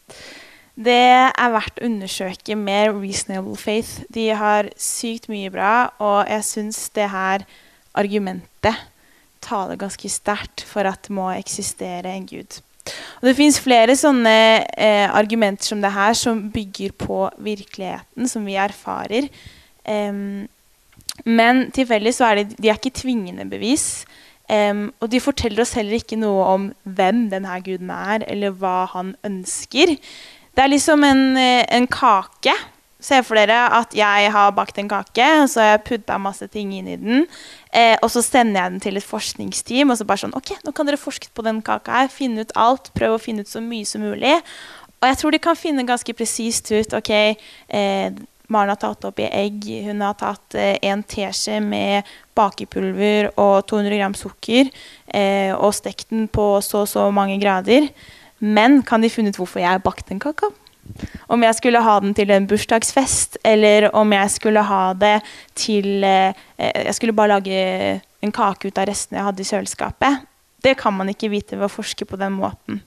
Det 0.78 0.94
er 0.94 1.50
verdt 1.50 1.80
å 1.80 1.88
undersøke 1.88 2.54
mer 2.54 2.92
Reasonable 2.94 3.56
Faith. 3.58 4.04
De 4.14 4.28
har 4.38 4.70
sykt 4.78 5.26
mye 5.30 5.50
bra, 5.50 5.90
og 5.98 6.28
jeg 6.30 6.46
syns 6.46 6.84
det 6.94 7.08
her 7.10 7.42
argumentet 7.98 8.86
taler 9.42 9.78
ganske 9.80 10.10
sterkt 10.12 10.62
for 10.66 10.86
at 10.86 11.08
det 11.08 11.14
må 11.18 11.30
eksistere 11.34 12.12
en 12.14 12.28
gud. 12.30 12.60
Og 13.20 13.26
Det 13.28 13.34
fins 13.36 13.58
flere 13.60 13.96
sånne 13.98 14.36
eh, 14.70 15.08
argumenter 15.10 15.72
som 15.72 15.82
det 15.82 15.92
her, 15.92 16.14
som 16.16 16.46
bygger 16.52 16.94
på 16.98 17.24
virkeligheten, 17.42 18.30
som 18.30 18.46
vi 18.46 18.56
erfarer. 18.60 19.28
Um, 19.84 20.46
men 21.24 21.68
tilfeldig 21.74 22.14
så 22.14 22.30
er 22.30 22.40
de, 22.40 22.56
de 22.56 22.70
er 22.70 22.78
ikke 22.78 22.94
tvingende 22.94 23.48
bevis. 23.50 24.06
Um, 24.48 24.88
og 25.04 25.10
de 25.12 25.20
forteller 25.20 25.60
oss 25.60 25.74
heller 25.76 25.98
ikke 25.98 26.16
noe 26.16 26.44
om 26.48 26.66
hvem 26.88 27.26
denne 27.32 27.60
guden 27.66 27.92
er, 27.92 28.24
eller 28.32 28.54
hva 28.56 28.86
han 28.94 29.12
ønsker. 29.26 29.98
Det 30.56 30.64
er 30.64 30.72
liksom 30.72 31.04
en, 31.04 31.36
eh, 31.36 31.66
en 31.70 31.86
kake. 31.86 32.54
Se 32.98 33.20
for 33.22 33.38
dere 33.38 33.58
at 33.76 33.92
jeg 33.94 34.30
har 34.34 34.54
bakt 34.56 34.78
en 34.80 34.88
kake, 34.90 35.26
og 35.42 35.46
så 35.52 35.60
har 35.62 35.68
jeg 35.76 35.84
putta 35.86 36.16
masse 36.18 36.48
ting 36.50 36.72
inn 36.74 36.88
i 36.88 36.96
den. 36.98 37.26
Eh, 37.70 37.94
og 38.02 38.10
så 38.10 38.24
sender 38.24 38.62
jeg 38.62 38.72
den 38.72 38.80
til 38.80 38.96
et 38.98 39.06
forskningsteam, 39.06 39.92
og 39.92 40.00
så 40.00 40.06
bare 40.08 40.24
sånn 40.24 40.34
Ok, 40.34 40.56
nå 40.64 40.72
kan 40.74 40.88
dere 40.88 40.98
forske 40.98 41.30
på 41.30 41.44
den 41.46 41.62
kaka 41.62 42.00
her. 42.00 42.08
Finne 42.08 42.42
ut 42.42 42.56
alt. 42.56 42.90
Prøve 42.98 43.20
å 43.20 43.22
finne 43.22 43.46
ut 43.46 43.52
så 43.52 43.62
mye 43.62 43.86
som 43.86 44.02
mulig. 44.02 44.34
Og 44.98 45.06
jeg 45.06 45.20
tror 45.20 45.30
de 45.30 45.38
kan 45.38 45.54
finne 45.54 45.86
ganske 45.86 46.14
presist 46.18 46.72
ut 46.72 46.96
Ok, 46.98 47.10
eh, 47.14 48.10
Maren 48.48 48.72
har 48.72 48.80
tatt 48.80 49.04
oppi 49.04 49.26
egg. 49.28 49.66
Hun 49.84 50.00
har 50.04 50.16
tatt 50.18 50.56
eh, 50.56 50.78
en 50.88 51.02
teskje 51.04 51.58
med 51.64 52.08
bakepulver 52.38 53.32
og 53.34 53.66
200 53.68 53.98
gram 53.98 54.16
sukker 54.16 54.70
eh, 55.12 55.52
og 55.52 55.74
stekt 55.76 56.08
den 56.14 56.28
på 56.32 56.54
så 56.64 56.84
og 56.86 56.88
så 56.88 57.08
mange 57.12 57.36
grader. 57.42 57.90
Men 58.38 58.80
kan 58.86 59.04
de 59.04 59.12
funnet 59.12 59.36
hvorfor 59.36 59.60
jeg 59.60 59.68
har 59.74 59.84
bakt 59.84 60.12
en 60.14 60.22
kaka? 60.22 60.48
Om 61.28 61.44
jeg 61.44 61.58
skulle 61.58 61.84
ha 61.84 61.98
den 62.00 62.14
til 62.16 62.30
en 62.32 62.46
bursdagsfest, 62.48 63.36
eller 63.44 63.90
om 63.92 64.12
jeg 64.16 64.30
skulle 64.32 64.62
ha 64.64 64.84
det 64.96 65.18
til 65.58 66.04
eh, 66.04 66.32
Jeg 66.56 66.94
skulle 66.96 67.12
bare 67.12 67.36
lage 67.36 68.00
en 68.24 68.32
kake 68.32 68.70
ut 68.70 68.78
av 68.80 68.88
restene 68.88 69.20
jeg 69.20 69.28
hadde 69.28 69.44
i 69.44 69.50
kjøleskapet. 69.52 70.28
Det 70.64 70.78
kan 70.80 70.96
man 70.96 71.12
ikke 71.12 71.30
vite 71.30 71.58
ved 71.58 71.68
å 71.68 71.72
forske 71.72 72.08
på 72.08 72.16
den 72.18 72.40
måten. 72.40 72.80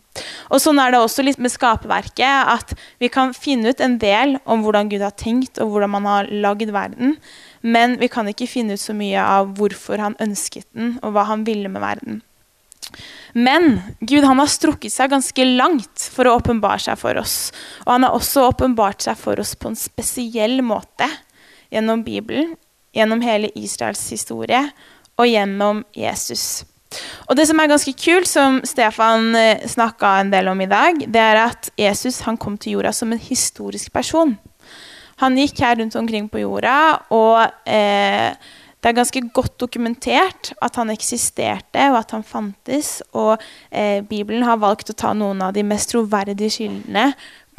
Og 0.51 0.59
Sånn 0.59 0.79
er 0.83 0.91
det 0.91 0.99
også 0.99 1.23
litt 1.23 1.39
med 1.41 1.53
skaperverket. 1.53 2.51
At 2.51 2.73
vi 3.01 3.09
kan 3.11 3.35
finne 3.35 3.71
ut 3.71 3.83
en 3.83 3.97
del 4.01 4.37
om 4.43 4.65
hvordan 4.65 4.91
Gud 4.91 5.03
har 5.05 5.15
tenkt 5.15 5.61
og 5.61 5.71
hvordan 5.71 5.93
man 5.95 6.09
har 6.09 6.31
lagd 6.31 6.73
verden. 6.75 7.15
Men 7.61 7.97
vi 8.01 8.09
kan 8.11 8.27
ikke 8.27 8.49
finne 8.49 8.75
ut 8.75 8.83
så 8.83 8.95
mye 8.97 9.21
av 9.21 9.53
hvorfor 9.59 10.01
han 10.01 10.17
ønsket 10.23 10.67
den, 10.75 10.97
og 11.01 11.15
hva 11.15 11.27
han 11.29 11.45
ville 11.47 11.71
med 11.71 11.83
verden. 11.83 12.21
Men 13.33 13.79
Gud 13.99 14.25
han 14.27 14.41
har 14.41 14.49
strukket 14.51 14.91
seg 14.91 15.13
ganske 15.13 15.45
langt 15.47 16.07
for 16.11 16.27
å 16.27 16.35
åpenbare 16.39 16.81
seg 16.83 16.99
for 16.99 17.19
oss. 17.21 17.51
Og 17.85 17.93
han 17.93 18.07
har 18.07 18.17
også 18.17 18.49
åpenbart 18.49 19.05
seg 19.05 19.19
for 19.19 19.39
oss 19.39 19.53
på 19.55 19.71
en 19.71 19.79
spesiell 19.79 20.59
måte 20.65 21.07
gjennom 21.71 22.03
Bibelen, 22.03 22.57
gjennom 22.91 23.23
hele 23.23 23.53
Israels 23.55 24.03
historie 24.11 24.65
og 25.15 25.29
gjennom 25.29 25.85
Jesus. 25.95 26.65
Og 27.29 27.37
det 27.39 27.47
som 27.47 27.59
er 27.61 27.71
ganske 27.71 27.93
kult, 27.95 28.27
som 28.27 28.59
Stefan 28.67 29.35
eh, 29.37 29.67
snakka 29.67 30.17
en 30.19 30.31
del 30.33 30.49
om 30.51 30.61
i 30.61 30.69
dag, 30.69 31.03
det 31.07 31.21
er 31.21 31.43
at 31.45 31.69
Jesus 31.79 32.21
han 32.27 32.39
kom 32.39 32.57
til 32.59 32.77
jorda 32.77 32.91
som 32.95 33.13
en 33.13 33.21
historisk 33.21 33.93
person. 33.95 34.35
Han 35.21 35.37
gikk 35.37 35.61
her 35.61 35.77
rundt 35.77 35.95
omkring 35.95 36.27
på 36.31 36.41
jorda, 36.41 36.77
og 37.13 37.43
eh, 37.69 38.33
det 38.81 38.89
er 38.89 38.97
ganske 38.97 39.21
godt 39.29 39.59
dokumentert 39.61 40.51
at 40.57 40.79
han 40.79 40.89
eksisterte, 40.89 41.83
og 41.91 41.99
at 41.99 42.15
han 42.15 42.25
fantes. 42.25 42.95
Og 43.13 43.35
eh, 43.69 44.01
Bibelen 44.01 44.43
har 44.47 44.57
valgt 44.61 44.89
å 44.89 44.97
ta 44.97 45.13
noen 45.13 45.43
av 45.45 45.53
de 45.53 45.63
mest 45.67 45.93
troverdige 45.93 46.49
kildene 46.57 47.11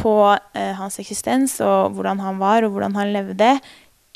på 0.03 0.17
eh, 0.35 0.73
hans 0.75 0.99
eksistens 0.99 1.61
og 1.63 1.95
hvordan 1.95 2.25
han 2.25 2.43
var, 2.43 2.67
og 2.67 2.75
hvordan 2.75 2.99
han 2.99 3.15
levde, 3.15 3.55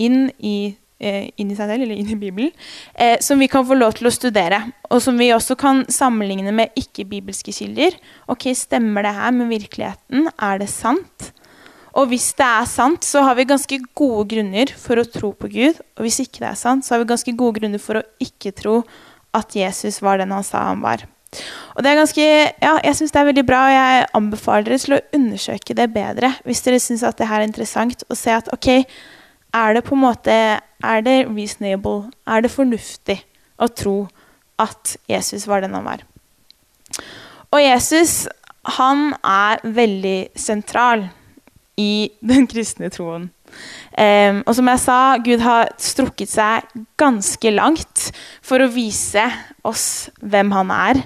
inn 0.02 0.26
i 0.42 0.74
inn 0.98 1.50
i 1.52 1.56
seg 1.56 1.68
selv, 1.68 1.85
eller 1.85 1.98
inn 1.98 2.12
i 2.12 2.18
Bibelen, 2.18 2.52
eh, 2.94 3.18
som 3.20 3.38
vi 3.38 3.48
kan 3.52 3.66
få 3.68 3.76
lov 3.76 3.96
til 3.98 4.09
å 4.09 4.14
studere. 4.14 4.62
Og 4.90 5.02
som 5.04 5.18
vi 5.20 5.32
også 5.35 5.56
kan 5.61 5.85
sammenligne 5.92 6.54
med 6.56 6.76
ikke-bibelske 6.78 7.52
kilder. 7.52 7.98
Ok, 8.32 8.48
Stemmer 8.56 9.04
det 9.04 9.16
her 9.16 9.35
med 9.37 9.50
virkeligheten? 9.52 10.30
Er 10.40 10.62
det 10.62 10.70
sant? 10.72 11.32
Og 11.96 12.11
hvis 12.11 12.30
det 12.37 12.44
er 12.44 12.68
sant, 12.68 13.04
så 13.04 13.22
har 13.24 13.37
vi 13.38 13.48
ganske 13.48 13.78
gode 13.96 14.26
grunner 14.28 14.72
for 14.76 15.00
å 15.00 15.09
tro 15.09 15.32
på 15.32 15.48
Gud. 15.52 15.80
Og 15.96 16.04
hvis 16.04 16.20
ikke 16.24 16.42
det 16.42 16.50
er 16.50 16.61
sant, 16.61 16.85
så 16.85 16.94
har 16.94 17.04
vi 17.04 17.12
ganske 17.12 17.37
gode 17.37 17.61
grunner 17.61 17.80
for 17.80 18.00
å 18.00 18.06
ikke 18.20 18.52
tro 18.56 18.82
at 19.37 19.56
Jesus 19.56 20.02
var 20.04 20.20
den 20.20 20.32
han 20.32 20.44
sa 20.44 20.66
han 20.68 20.85
var. 20.85 21.06
Og 21.74 21.82
det 21.85 21.90
er 21.90 21.98
ganske, 21.98 22.26
ja, 22.62 22.74
Jeg 22.85 22.96
syns 22.96 23.12
det 23.12 23.20
er 23.20 23.28
veldig 23.28 23.44
bra, 23.48 23.64
og 23.66 23.74
jeg 23.74 24.06
anbefaler 24.16 24.68
dere 24.68 24.78
til 24.80 24.96
å 24.96 25.02
undersøke 25.18 25.76
det 25.76 25.88
bedre 25.92 26.30
hvis 26.46 26.62
dere 26.64 26.80
syns 26.80 27.04
det 27.04 27.28
her 27.28 27.42
er 27.42 27.48
interessant, 27.48 28.04
og 28.09 28.16
se 28.16 28.32
at 28.32 28.48
ok, 28.54 28.87
er 29.57 29.77
det 29.77 29.85
på 29.87 29.97
en 29.97 30.05
måte 30.05 30.37
er 30.85 31.05
det 31.05 31.19
reasonable, 31.29 32.11
er 32.29 32.45
det 32.45 32.53
fornuftig 32.53 33.21
å 33.57 33.69
tro 33.73 33.97
at 34.61 34.97
Jesus 35.09 35.47
var 35.49 35.64
den 35.64 35.77
han 35.77 35.87
var? 35.87 36.05
Og 37.53 37.62
Jesus 37.62 38.27
han 38.77 39.12
er 39.23 39.62
veldig 39.62 40.19
sentral 40.38 41.07
i 41.79 42.11
den 42.25 42.49
kristne 42.51 42.90
troen. 42.92 43.31
Um, 43.97 44.42
og 44.42 44.53
som 44.59 44.69
jeg 44.69 44.83
sa, 44.83 44.99
Gud 45.23 45.45
har 45.45 45.71
strukket 45.81 46.33
seg 46.33 46.66
ganske 47.01 47.53
langt 47.55 48.09
for 48.45 48.61
å 48.61 48.73
vise 48.73 49.25
oss 49.66 50.09
hvem 50.21 50.51
han 50.57 50.73
er, 50.75 51.01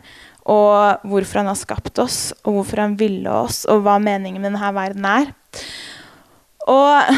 og 0.50 1.04
hvorfor 1.06 1.42
han 1.42 1.50
har 1.52 1.58
skapt 1.60 2.00
oss, 2.02 2.32
og 2.42 2.56
hvorfor 2.56 2.82
han 2.82 2.96
ville 2.98 3.30
oss, 3.30 3.62
og 3.70 3.84
hva 3.84 3.98
meningen 4.02 4.40
med 4.40 4.54
denne 4.54 4.72
verden 4.74 5.06
er. 5.06 5.30
Og 6.70 7.12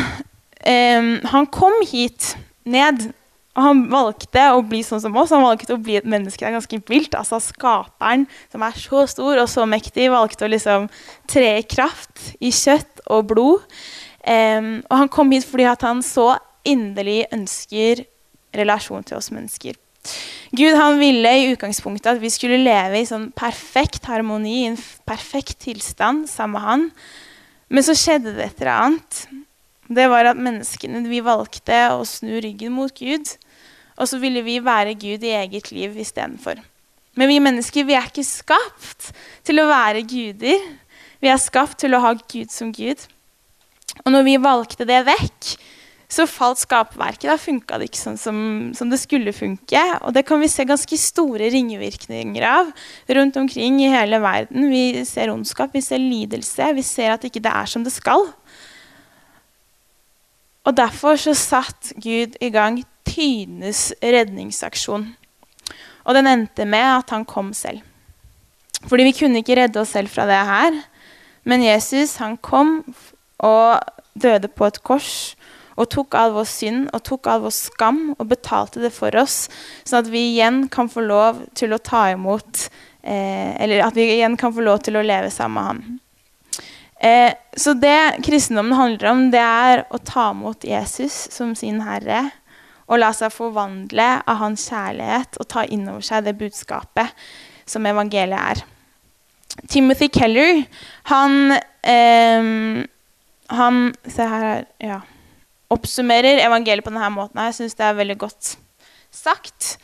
um, 0.66 1.10
han 1.32 1.50
kom 1.52 1.74
hit 1.88 2.34
ned. 2.64 3.10
Og 3.52 3.66
han 3.66 3.80
valgte 3.92 4.46
å 4.54 4.62
bli 4.64 4.80
sånn 4.80 5.02
som 5.02 5.16
oss. 5.20 5.32
Han 5.34 5.44
valgte 5.44 5.74
å 5.76 5.80
bli 5.82 5.98
et 5.98 6.08
menneske 6.08 6.40
det 6.40 6.48
er 6.48 6.56
ganske 6.56 6.78
vilt. 6.88 7.16
Altså 7.18 7.36
Skaperen, 7.44 8.24
som 8.52 8.64
er 8.64 8.78
så 8.80 9.04
stor 9.10 9.42
og 9.42 9.50
så 9.52 9.66
mektig, 9.68 10.08
valgte 10.12 10.46
å 10.46 10.52
liksom 10.52 10.88
tre 11.28 11.58
i 11.60 11.66
kraft 11.68 12.30
i 12.40 12.48
kjøtt 12.48 13.04
og 13.12 13.28
blod. 13.34 13.66
Um, 14.24 14.80
og 14.88 14.96
han 15.02 15.12
kom 15.12 15.34
hit 15.34 15.44
fordi 15.44 15.68
han 15.68 16.00
så 16.06 16.30
inderlig 16.64 17.26
ønsker 17.34 18.06
relasjon 18.56 19.04
til 19.04 19.18
oss 19.18 19.32
mennesker. 19.34 19.76
Gud 20.56 20.76
han 20.76 20.98
ville 21.00 21.30
i 21.36 21.50
utgangspunktet 21.52 22.16
at 22.16 22.22
vi 22.22 22.30
skulle 22.32 22.60
leve 22.60 23.00
i 23.00 23.08
sånn 23.08 23.30
perfekt 23.36 24.08
harmoni, 24.10 24.62
i 24.64 24.70
en 24.72 24.80
perfekt 25.08 25.62
tilstand 25.66 26.26
sammen 26.30 26.56
med 26.56 26.66
han. 26.66 26.88
Men 27.72 27.86
så 27.86 27.96
skjedde 27.96 28.34
det 28.36 28.48
et 28.48 28.62
eller 28.62 28.72
annet 28.72 29.22
det 29.96 30.08
var 30.12 30.30
at 30.30 30.40
menneskene 30.40 31.04
vi 31.08 31.22
valgte 31.24 31.78
å 31.94 32.04
snu 32.08 32.36
ryggen 32.42 32.74
mot 32.76 32.92
Gud. 32.96 33.34
Og 34.00 34.08
så 34.08 34.18
ville 34.22 34.42
vi 34.44 34.58
være 34.64 34.96
Gud 34.98 35.24
i 35.24 35.34
eget 35.36 35.70
liv 35.74 35.98
istedenfor. 36.00 36.60
Men 37.18 37.28
vi 37.28 37.42
mennesker 37.44 37.84
vi 37.84 37.96
er 37.96 38.08
ikke 38.08 38.24
skapt 38.24 39.10
til 39.44 39.60
å 39.60 39.68
være 39.68 40.04
guder. 40.08 40.64
Vi 41.22 41.30
er 41.30 41.40
skapt 41.40 41.78
til 41.82 41.94
å 41.94 42.00
ha 42.02 42.14
Gud 42.16 42.50
som 42.52 42.72
Gud. 42.72 43.04
Og 44.02 44.10
når 44.14 44.24
vi 44.26 44.40
valgte 44.40 44.88
det 44.88 45.02
vekk, 45.06 45.52
så 46.12 46.26
falt 46.28 46.60
skaperverket. 46.60 47.28
Da 47.30 47.38
funka 47.40 47.78
det 47.80 47.88
ikke 47.88 48.00
sånn 48.00 48.18
som, 48.20 48.38
som, 48.76 48.90
det 48.92 49.00
skulle 49.00 49.32
funke. 49.36 49.80
Og 50.04 50.12
det 50.16 50.24
kan 50.28 50.40
vi 50.42 50.50
se 50.52 50.66
ganske 50.68 50.98
store 51.00 51.48
ringvirkninger 51.54 52.44
av 52.44 52.72
rundt 53.16 53.38
omkring 53.40 53.80
i 53.80 53.92
hele 53.92 54.20
verden. 54.22 54.68
Vi 54.72 55.04
ser 55.08 55.32
ondskap, 55.32 55.72
vi 55.76 55.84
ser 55.84 56.02
lidelse, 56.02 56.72
vi 56.76 56.84
ser 56.84 57.14
at 57.14 57.24
ikke 57.28 57.44
det 57.44 57.54
er 57.62 57.70
som 57.70 57.86
det 57.86 57.94
skal. 57.94 58.28
Og 60.62 60.76
derfor 60.78 61.18
så 61.18 61.34
satt 61.34 61.92
Gud 61.98 62.36
i 62.40 62.50
gang 62.54 62.82
tidenes 63.08 63.90
redningsaksjon. 64.02 65.08
Og 66.06 66.14
den 66.16 66.28
endte 66.30 66.66
med 66.66 66.86
at 66.98 67.10
han 67.14 67.26
kom 67.28 67.52
selv. 67.56 67.82
Fordi 68.86 69.06
vi 69.06 69.14
kunne 69.14 69.42
ikke 69.42 69.56
redde 69.58 69.82
oss 69.82 69.94
selv 69.94 70.10
fra 70.10 70.26
det 70.26 70.38
her. 70.46 70.78
Men 71.46 71.64
Jesus 71.64 72.16
han 72.22 72.36
kom 72.38 72.80
og 73.42 73.78
døde 74.14 74.50
på 74.50 74.68
et 74.68 74.82
kors 74.86 75.34
og 75.72 75.88
tok 75.90 76.14
all 76.18 76.34
vår 76.36 76.46
synd 76.48 76.88
og 76.92 77.02
tok 77.06 77.28
all 77.32 77.44
vår 77.46 77.54
skam 77.56 78.02
og 78.18 78.26
betalte 78.30 78.82
det 78.82 78.92
for 78.94 79.14
oss, 79.18 79.46
sånn 79.88 80.02
at 80.02 80.10
vi 80.12 80.26
igjen 80.34 80.66
kan 80.72 80.90
få 80.92 81.04
lov 81.06 81.40
til 81.58 81.72
å 81.72 81.80
ta 81.80 82.10
imot 82.12 82.66
eh, 83.00 83.56
Eller 83.56 83.86
at 83.86 83.96
vi 83.96 84.10
igjen 84.18 84.36
kan 84.36 84.52
få 84.54 84.64
lov 84.66 84.82
til 84.84 85.00
å 85.00 85.06
leve 85.06 85.30
sammen 85.32 85.56
med 85.56 85.70
ham. 85.70 86.01
Eh, 87.02 87.32
så 87.56 87.74
det 87.74 88.22
kristendommen 88.22 88.76
handler 88.78 89.10
om, 89.10 89.24
det 89.32 89.42
er 89.42 89.84
å 89.90 89.98
ta 89.98 90.28
imot 90.30 90.64
Jesus 90.64 91.14
som 91.34 91.56
sin 91.58 91.80
herre. 91.82 92.28
Og 92.86 93.00
la 93.00 93.10
seg 93.16 93.32
forvandle 93.34 94.08
av 94.28 94.38
hans 94.42 94.68
kjærlighet 94.70 95.38
og 95.40 95.48
ta 95.50 95.64
inn 95.64 95.88
over 95.88 96.04
seg 96.06 96.26
det 96.26 96.36
budskapet 96.38 97.10
som 97.66 97.86
evangeliet 97.88 98.38
er. 98.38 98.62
Timothy 99.68 100.08
Keller, 100.12 100.62
han, 101.10 101.58
eh, 101.82 102.86
han 103.52 103.80
Se 104.08 104.28
her, 104.28 104.64
ja. 104.80 105.00
Oppsummerer 105.72 106.42
evangeliet 106.44 106.84
på 106.84 106.92
denne 106.92 107.10
måten. 107.14 107.40
Jeg 107.48 107.56
syns 107.56 107.74
det 107.78 107.86
er 107.86 107.98
veldig 107.98 108.18
godt 108.20 108.56
sagt. 109.10 109.78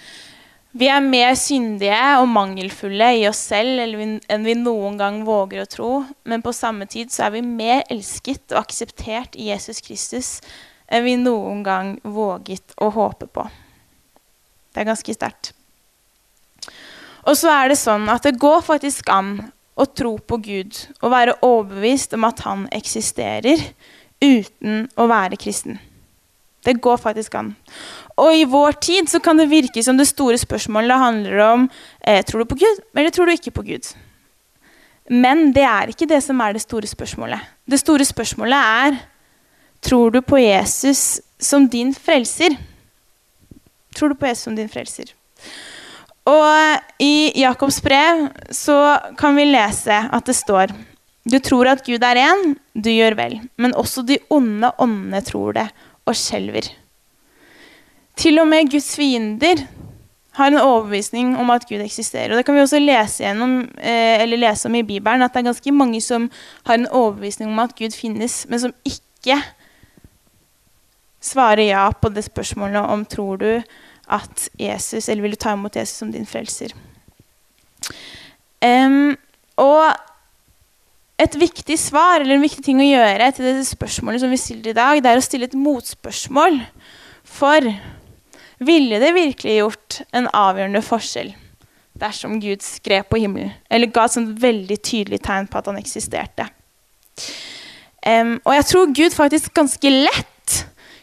Vi 0.79 0.87
er 0.87 1.03
mer 1.03 1.33
syndige 1.35 1.99
og 2.21 2.29
mangelfulle 2.31 3.09
i 3.19 3.25
oss 3.27 3.41
selv 3.51 3.81
enn 3.99 4.45
vi 4.47 4.55
noen 4.55 4.99
gang 5.01 5.17
våger 5.27 5.65
å 5.65 5.71
tro. 5.71 5.91
Men 6.23 6.45
på 6.45 6.55
samme 6.55 6.87
tid 6.87 7.11
så 7.11 7.27
er 7.27 7.35
vi 7.35 7.43
mer 7.43 7.83
elsket 7.91 8.53
og 8.53 8.61
akseptert 8.61 9.35
i 9.35 9.49
Jesus 9.51 9.83
Kristus 9.83 10.37
enn 10.87 11.03
vi 11.03 11.17
noen 11.19 11.65
gang 11.67 11.97
våget 12.07 12.77
å 12.79 12.93
håpe 12.95 13.27
på. 13.27 13.49
Det 14.71 14.85
er 14.85 14.91
ganske 14.93 15.17
sterkt. 15.17 15.51
Og 17.27 17.35
så 17.37 17.51
er 17.51 17.73
det 17.73 17.81
sånn 17.81 18.07
at 18.13 18.23
det 18.29 18.39
går 18.39 18.63
faktisk 18.69 19.11
an 19.11 19.35
å 19.79 19.87
tro 19.91 20.15
på 20.23 20.39
Gud 20.47 20.79
og 21.01 21.11
være 21.11 21.41
overbevist 21.43 22.15
om 22.15 22.29
at 22.29 22.45
han 22.47 22.69
eksisterer, 22.75 23.67
uten 24.23 24.87
å 24.99 25.11
være 25.11 25.39
kristen. 25.39 25.83
Det 26.63 26.79
går 26.83 26.99
faktisk 27.03 27.35
an. 27.39 27.53
Og 28.19 28.35
i 28.35 28.47
vår 28.51 28.79
tid 28.83 29.11
så 29.11 29.21
kan 29.23 29.39
det 29.39 29.51
virke 29.51 29.83
som 29.85 29.99
det 29.99 30.09
store 30.11 30.39
spørsmålet 30.41 30.99
handler 30.99 31.43
om 31.45 31.69
eh, 32.01 32.25
tror 32.27 32.43
du 32.43 32.51
på 32.51 32.59
Gud, 32.65 32.81
eller 32.97 33.15
tror 33.15 33.29
du 33.29 33.37
ikke 33.37 33.55
på 33.55 33.67
Gud. 33.69 33.93
Men 35.09 35.53
det 35.57 35.65
er 35.65 35.93
ikke 35.93 36.09
det 36.09 36.21
som 36.25 36.41
er 36.45 36.57
det 36.57 36.65
store 36.65 36.89
spørsmålet. 36.91 37.41
Det 37.65 37.81
store 37.81 38.05
spørsmålet 38.05 38.59
er 38.59 38.99
tror 39.85 40.11
du 40.13 40.21
på 40.21 40.41
Jesus 40.43 41.21
som 41.41 41.69
din 41.71 41.95
frelser. 41.95 42.57
Tror 43.97 44.13
du 44.13 44.19
på 44.19 44.29
Jesus 44.29 44.49
som 44.49 44.59
din 44.59 44.69
frelser? 44.69 45.15
Og 46.29 47.01
i 47.01 47.33
Jakobs 47.41 47.81
brev 47.81 48.27
så 48.53 48.99
kan 49.19 49.39
vi 49.39 49.47
lese 49.49 49.95
at 50.13 50.27
det 50.27 50.37
står 50.37 50.75
Du 51.29 51.39
tror 51.45 51.69
at 51.69 51.85
Gud 51.85 52.03
er 52.05 52.17
én, 52.17 52.55
du 52.73 52.91
gjør 52.91 53.17
vel. 53.17 53.41
Men 53.57 53.75
også 53.77 54.03
de 54.03 54.19
onde 54.33 54.71
åndene 54.79 55.21
tror 55.25 55.53
det 55.53 55.67
og 56.09 56.17
skjelver. 56.17 56.71
Til 58.19 58.41
og 58.43 58.49
med 58.51 58.71
Guds 58.73 58.97
fiender 58.99 59.63
har 60.39 60.51
en 60.51 60.61
overbevisning 60.61 61.37
om 61.39 61.51
at 61.55 61.67
Gud 61.69 61.83
eksisterer. 61.83 62.33
Og 62.33 62.39
Det 62.39 62.47
kan 62.47 62.55
vi 62.55 62.61
også 62.61 62.79
lese, 62.79 63.25
gjennom, 63.25 63.61
eh, 63.79 64.27
lese 64.27 64.67
om 64.67 64.75
i 64.75 64.83
Bibelen, 64.83 65.23
at 65.23 65.33
det 65.33 65.41
er 65.41 65.51
ganske 65.53 65.73
mange 65.73 66.01
som 66.01 66.31
har 66.67 66.75
en 66.75 66.89
overbevisning 66.89 67.51
om 67.51 67.59
at 67.59 67.75
Gud 67.75 67.95
finnes, 67.95 68.47
men 68.49 68.61
som 68.61 68.75
ikke 68.85 69.43
svarer 71.21 71.69
ja 71.69 71.91
på 71.91 72.09
det 72.15 72.25
spørsmålet 72.25 72.77
om 72.77 73.05
tror 73.05 73.37
du 73.39 73.63
at 74.09 74.49
Jesus, 74.59 75.09
eller 75.09 75.23
vil 75.23 75.31
du 75.31 75.37
ta 75.37 75.53
imot 75.53 75.77
Jesus 75.77 75.99
som 75.99 76.13
din 76.13 76.27
frelser. 76.27 76.73
Um, 78.65 79.17
og 79.57 79.95
et 81.19 81.35
viktig 81.39 81.79
svar 81.79 82.21
eller 82.21 82.35
en 82.35 82.43
viktig 82.47 82.65
ting 82.65 82.81
å 82.81 82.87
gjøre 82.87 83.33
til 83.35 83.45
det 83.45 83.67
spørsmålet 83.67 84.23
som 84.23 84.31
vi 84.31 84.41
stiller 84.41 84.71
i 84.71 84.79
dag, 84.79 85.03
det 85.03 85.11
er 85.11 85.21
å 85.21 85.25
stille 85.25 85.49
et 85.51 85.59
motspørsmål. 85.59 86.61
For 87.29 87.67
ville 88.59 88.99
det 89.03 89.15
virkelig 89.17 89.59
gjort 89.61 90.01
en 90.17 90.29
avgjørende 90.35 90.83
forskjell 90.85 91.35
dersom 91.99 92.39
Gud 92.43 92.63
skrev 92.63 93.07
på 93.11 93.21
himmelen? 93.23 93.53
Eller 93.71 93.91
ga 93.91 94.07
et 94.07 94.15
sånt 94.15 94.37
veldig 94.43 94.79
tydelig 94.87 95.21
tegn 95.27 95.49
på 95.51 95.59
at 95.61 95.71
han 95.71 95.81
eksisterte? 95.81 96.47
Um, 98.07 98.37
og 98.45 98.55
jeg 98.55 98.67
tror 98.71 98.93
Gud 98.95 99.17
faktisk 99.17 99.55
ganske 99.59 99.91
lett 99.91 100.59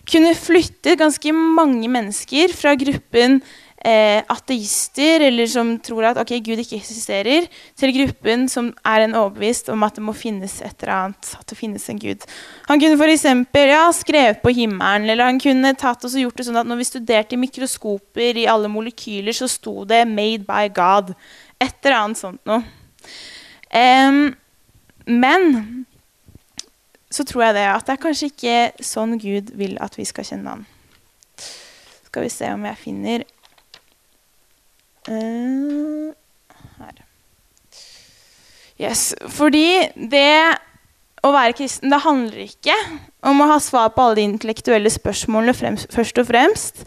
kunne 0.10 0.36
flytte 0.38 0.96
ganske 1.00 1.34
mange 1.34 1.89
mennesker 1.91 2.54
fra 2.56 2.76
gruppen 2.80 3.39
eh, 3.84 4.24
ateister, 4.32 5.26
eller 5.28 5.48
som 5.50 5.74
tror 5.84 6.08
at 6.10 6.20
okay, 6.22 6.40
Gud 6.44 6.62
ikke 6.62 6.80
eksisterer, 6.80 7.48
til 7.78 7.94
gruppen 7.96 8.48
som 8.52 8.72
er 8.88 9.06
en 9.06 9.18
overbevist 9.18 9.70
om 9.74 9.84
at 9.88 9.98
det 9.98 10.06
må 10.06 10.16
finnes 10.18 10.58
et 10.62 10.86
eller 10.86 10.94
annet, 10.96 11.34
at 11.40 11.48
det 11.52 11.58
finnes 11.60 11.90
en 11.92 12.00
Gud. 12.02 12.26
Han 12.70 12.82
kunne 12.82 13.00
f.eks. 13.00 13.28
Ja, 13.66 13.84
skrevet 13.96 14.42
på 14.44 14.54
himmelen, 14.56 15.10
eller 15.10 15.30
han 15.30 15.42
kunne 15.42 15.76
tatt 15.80 16.06
oss 16.06 16.16
og 16.16 16.26
gjort 16.26 16.40
det 16.40 16.48
sånn 16.48 16.62
at 16.62 16.70
når 16.70 16.82
vi 16.82 16.90
studerte 16.92 17.40
mikroskoper 17.42 18.42
i 18.42 18.48
alle 18.50 18.72
molekyler, 18.72 19.36
så 19.36 19.50
sto 19.52 19.84
det 19.86 20.06
'Made 20.08 20.46
by 20.48 20.70
God'. 20.70 21.16
Et 21.62 21.76
eller 21.84 21.98
annet 21.98 22.20
sånt 22.20 22.42
noe. 22.46 22.64
Um, 23.76 24.36
men 25.06 25.86
så 27.12 27.24
tror 27.24 27.44
jeg 27.44 27.56
det 27.56 27.66
at 27.70 27.86
det 27.88 27.94
er 27.94 28.04
kanskje 28.04 28.30
ikke 28.32 28.84
sånn 28.84 29.18
Gud 29.22 29.54
vil 29.56 29.78
at 29.84 29.98
vi 29.98 30.06
skal 30.08 30.28
kjenne 30.28 30.50
Han. 30.50 30.66
Skal 32.06 32.26
vi 32.26 32.32
se 32.32 32.50
om 32.54 32.66
jeg 32.66 32.82
finner 32.82 33.26
Her. 35.08 37.02
Yes. 38.82 39.13
Fordi 39.32 39.68
det 39.96 40.58
å 41.26 41.32
være 41.34 41.56
kristen 41.58 41.94
det 41.94 42.02
handler 42.04 42.46
ikke 42.46 42.76
om 43.26 43.41
å 43.41 43.50
ha 43.50 43.60
svar 43.63 43.94
på 43.96 44.04
alle 44.04 44.20
de 44.20 44.26
intellektuelle 44.30 44.91
spørsmålene 44.94 45.56
fremst, 45.58 45.94
først 45.94 46.20
og 46.22 46.28
fremst. 46.30 46.84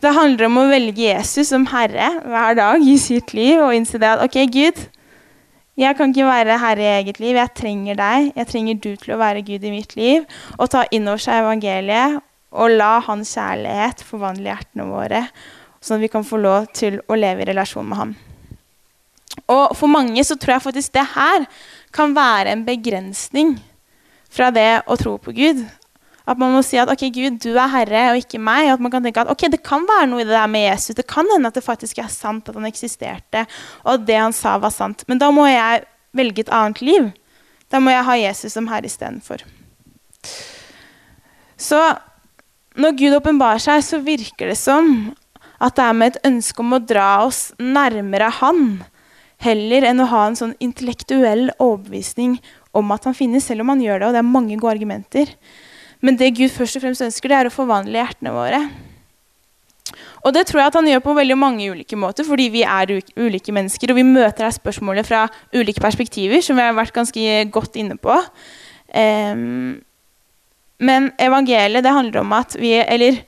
Det 0.00 0.14
handler 0.16 0.48
om 0.48 0.58
å 0.62 0.68
velge 0.70 1.04
Jesus 1.04 1.52
som 1.52 1.66
herre 1.70 2.08
hver 2.24 2.56
dag 2.56 2.84
i 2.84 2.96
sitt 3.00 3.34
liv 3.36 3.60
og 3.60 3.74
innse 3.76 4.00
det 4.00 4.08
at 4.08 4.24
ok, 4.24 4.38
Gud, 4.52 4.80
jeg 5.80 5.96
kan 5.96 6.12
ikke 6.12 6.28
være 6.28 6.58
herre 6.60 6.84
i 6.84 6.90
eget 6.98 7.20
liv. 7.22 7.36
Jeg 7.38 7.54
trenger 7.56 7.96
deg. 7.96 8.32
Jeg 8.36 8.48
trenger 8.50 8.80
du 8.80 8.90
til 9.00 9.14
å 9.14 9.20
være 9.20 9.44
Gud 9.46 9.64
i 9.64 9.72
mitt 9.72 9.94
liv. 9.96 10.26
Og 10.58 10.68
ta 10.72 10.84
inn 10.92 11.08
over 11.08 11.22
seg 11.22 11.40
evangeliet 11.40 12.18
og 12.50 12.74
la 12.74 12.98
hans 13.06 13.30
kjærlighet 13.36 14.02
forvandle 14.04 14.50
hjertene 14.50 14.88
våre, 14.90 15.22
sånn 15.80 15.98
at 15.98 16.04
vi 16.04 16.12
kan 16.12 16.26
få 16.26 16.40
lov 16.40 16.68
til 16.76 17.00
å 17.08 17.16
leve 17.18 17.44
i 17.44 17.48
relasjon 17.50 17.88
med 17.88 18.00
ham. 18.00 18.14
Og 19.50 19.74
for 19.78 19.90
mange 19.90 20.22
så 20.26 20.36
tror 20.38 20.56
jeg 20.56 20.66
faktisk 20.66 20.94
det 20.94 21.06
her 21.14 21.46
kan 21.94 22.14
være 22.14 22.54
en 22.54 22.64
begrensning 22.66 23.56
fra 24.30 24.50
det 24.54 24.82
å 24.86 24.96
tro 25.00 25.16
på 25.22 25.34
Gud. 25.34 25.62
At 26.30 26.38
man 26.38 26.52
må 26.54 26.60
si 26.62 26.78
at 26.78 26.90
ok, 26.92 27.06
Gud, 27.14 27.38
du 27.42 27.56
er 27.56 27.70
herre 27.72 28.02
og 28.12 28.20
ikke 28.20 28.38
meg. 28.42 28.68
Og 28.68 28.76
at 28.76 28.84
man 28.84 28.92
kan 28.92 29.06
tenke 29.06 29.24
at 29.24 29.30
ok, 29.32 29.48
det 29.50 29.62
kan 29.66 29.86
være 29.88 30.10
noe 30.10 30.22
i 30.22 30.26
det 30.28 30.36
der 30.36 30.50
med 30.50 30.66
Jesus. 30.68 30.98
Det 30.98 31.06
kan 31.10 31.26
hende 31.32 31.50
at 31.50 31.56
det 31.58 31.64
faktisk 31.66 31.98
er 31.98 32.10
sant 32.12 32.50
at 32.50 32.58
han 32.58 32.68
eksisterte, 32.68 33.46
og 33.82 33.96
at 33.96 34.04
det 34.06 34.20
han 34.20 34.36
sa, 34.36 34.54
var 34.62 34.74
sant. 34.74 35.02
Men 35.10 35.22
da 35.22 35.32
må 35.34 35.48
jeg 35.50 35.82
velge 36.16 36.44
et 36.44 36.52
annet 36.54 36.84
liv. 36.84 37.10
Da 37.70 37.80
må 37.82 37.94
jeg 37.94 38.06
ha 38.06 38.18
Jesus 38.20 38.54
som 38.54 38.68
herre 38.70 38.90
istedenfor. 38.90 39.42
Så 41.60 41.80
når 42.80 42.94
Gud 42.98 43.16
åpenbarer 43.18 43.62
seg, 43.62 43.82
så 43.84 43.98
virker 44.04 44.52
det 44.52 44.58
som 44.58 45.10
at 45.60 45.76
det 45.76 45.84
er 45.84 45.96
med 45.96 46.14
et 46.14 46.28
ønske 46.30 46.62
om 46.64 46.76
å 46.76 46.82
dra 46.82 47.10
oss 47.26 47.50
nærmere 47.60 48.30
Han, 48.40 48.82
heller 49.44 49.86
enn 49.88 50.02
å 50.02 50.08
ha 50.10 50.26
en 50.28 50.38
sånn 50.38 50.54
intellektuell 50.60 51.48
overbevisning 51.56 52.38
om 52.76 52.92
at 52.94 53.08
han 53.08 53.16
finnes, 53.16 53.46
selv 53.46 53.64
om 53.64 53.72
han 53.72 53.82
gjør 53.82 54.00
det, 54.00 54.08
og 54.08 54.16
det 54.16 54.22
er 54.22 54.34
mange 54.34 54.58
gode 54.60 54.76
argumenter. 54.76 55.32
Men 56.04 56.16
det 56.20 56.34
Gud 56.36 56.52
først 56.52 56.78
og 56.78 56.84
fremst 56.84 57.04
ønsker, 57.04 57.32
det 57.32 57.38
er 57.38 57.50
å 57.50 57.54
forvandle 57.54 58.00
hjertene 58.00 58.32
våre. 58.34 58.60
Og 60.20 60.34
det 60.36 60.44
tror 60.48 60.60
jeg 60.60 60.70
at 60.70 60.76
han 60.76 60.88
gjør 60.88 61.02
på 61.04 61.16
veldig 61.16 61.36
mange 61.40 61.68
ulike 61.72 61.98
måter, 61.98 62.26
fordi 62.28 62.50
vi 62.52 62.62
er 62.68 62.92
ulike 63.16 63.54
mennesker, 63.56 63.92
og 63.92 63.98
vi 63.98 64.06
møter 64.06 64.46
her 64.46 64.54
spørsmålet 64.54 65.08
fra 65.08 65.26
ulike 65.56 65.82
perspektiver, 65.82 66.44
som 66.44 66.60
vi 66.60 66.66
har 66.66 66.76
vært 66.76 66.94
ganske 66.96 67.44
godt 67.52 67.78
inne 67.80 67.96
på. 68.00 68.16
Um, 68.92 69.80
men 70.80 71.10
evangeliet, 71.20 71.84
det 71.84 71.92
handler 71.94 72.22
om 72.22 72.32
at 72.34 72.56
vi 72.58 72.72
Eller 72.80 73.20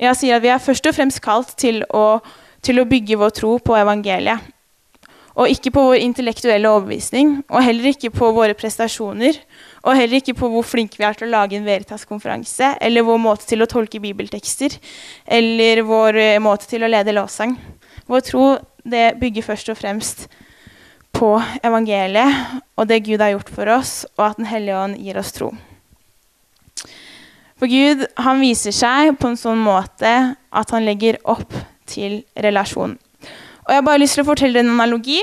jeg 0.00 0.18
sier 0.18 0.36
at 0.36 0.42
vi 0.42 0.50
er 0.50 0.62
først 0.62 0.86
og 0.90 0.96
fremst 0.96 1.22
kalt 1.22 1.54
til 1.60 1.84
å, 1.94 2.18
til 2.64 2.80
å 2.80 2.88
bygge 2.88 3.18
vår 3.20 3.34
tro 3.36 3.56
på 3.62 3.76
evangeliet. 3.78 4.50
Og 5.34 5.50
ikke 5.50 5.72
på 5.74 5.82
vår 5.88 5.98
intellektuelle 5.98 6.70
overbevisning, 6.70 7.40
og 7.50 7.64
heller 7.66 7.90
ikke 7.90 8.12
på 8.14 8.28
våre 8.36 8.54
prestasjoner. 8.54 9.40
Og 9.82 9.98
heller 9.98 10.20
ikke 10.20 10.36
på 10.38 10.50
hvor 10.52 10.62
flinke 10.66 11.00
vi 11.00 11.06
er 11.08 11.18
til 11.18 11.26
å 11.26 11.32
lage 11.32 11.58
en 11.58 11.66
Veritas-konferanse, 11.66 12.76
eller 12.78 13.06
vår 13.06 13.18
måte 13.22 13.48
til 13.50 13.64
å 13.64 13.68
tolke 13.70 14.02
bibeltekster, 14.02 14.78
eller 15.26 15.82
vår 15.86 16.20
eh, 16.22 16.38
måte 16.42 16.70
til 16.70 16.86
å 16.86 16.90
lede 16.90 17.16
lovsang. 17.16 17.56
Vår 18.06 18.26
tro 18.30 18.46
det 18.86 19.16
bygger 19.18 19.48
først 19.50 19.74
og 19.74 19.80
fremst 19.80 20.26
på 21.14 21.34
evangeliet 21.64 22.60
og 22.78 22.88
det 22.90 23.02
Gud 23.06 23.22
har 23.22 23.34
gjort 23.34 23.54
for 23.54 23.74
oss, 23.74 24.02
og 24.18 24.26
at 24.30 24.38
Den 24.38 24.50
hellige 24.50 24.78
ånd 24.86 24.98
gir 25.02 25.18
oss 25.18 25.34
tro. 25.34 25.54
For 27.64 27.72
Gud 27.72 28.02
han 28.20 28.42
viser 28.44 28.74
seg 28.76 29.14
på 29.16 29.30
en 29.30 29.38
sånn 29.40 29.62
måte 29.64 30.10
at 30.36 30.72
han 30.74 30.84
legger 30.84 31.16
opp 31.24 31.54
til 31.88 32.18
relasjon. 32.36 32.98
Og 33.64 33.70
Jeg 33.72 33.78
har 33.78 33.86
bare 33.86 34.00
lyst 34.02 34.18
til 34.18 34.20
å 34.20 34.28
fortelle 34.28 34.60
en 34.60 34.74
analogi. 34.74 35.22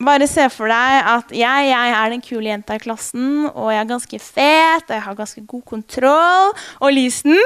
Bare 0.00 0.24
se 0.30 0.46
for 0.48 0.72
deg 0.72 1.10
at 1.10 1.34
jeg, 1.36 1.66
jeg, 1.68 1.90
er 1.98 2.08
den 2.08 2.22
kule 2.24 2.48
jenta 2.48 2.78
i 2.78 2.80
klassen, 2.80 3.50
og 3.50 3.68
jeg 3.68 3.82
er 3.82 3.90
ganske 3.90 4.20
fet, 4.24 4.86
og 4.86 4.94
jeg 4.96 5.04
har 5.04 5.18
ganske 5.18 5.42
god 5.50 5.64
kontroll. 5.74 6.54
Og 6.80 6.94
Lisen, 6.96 7.36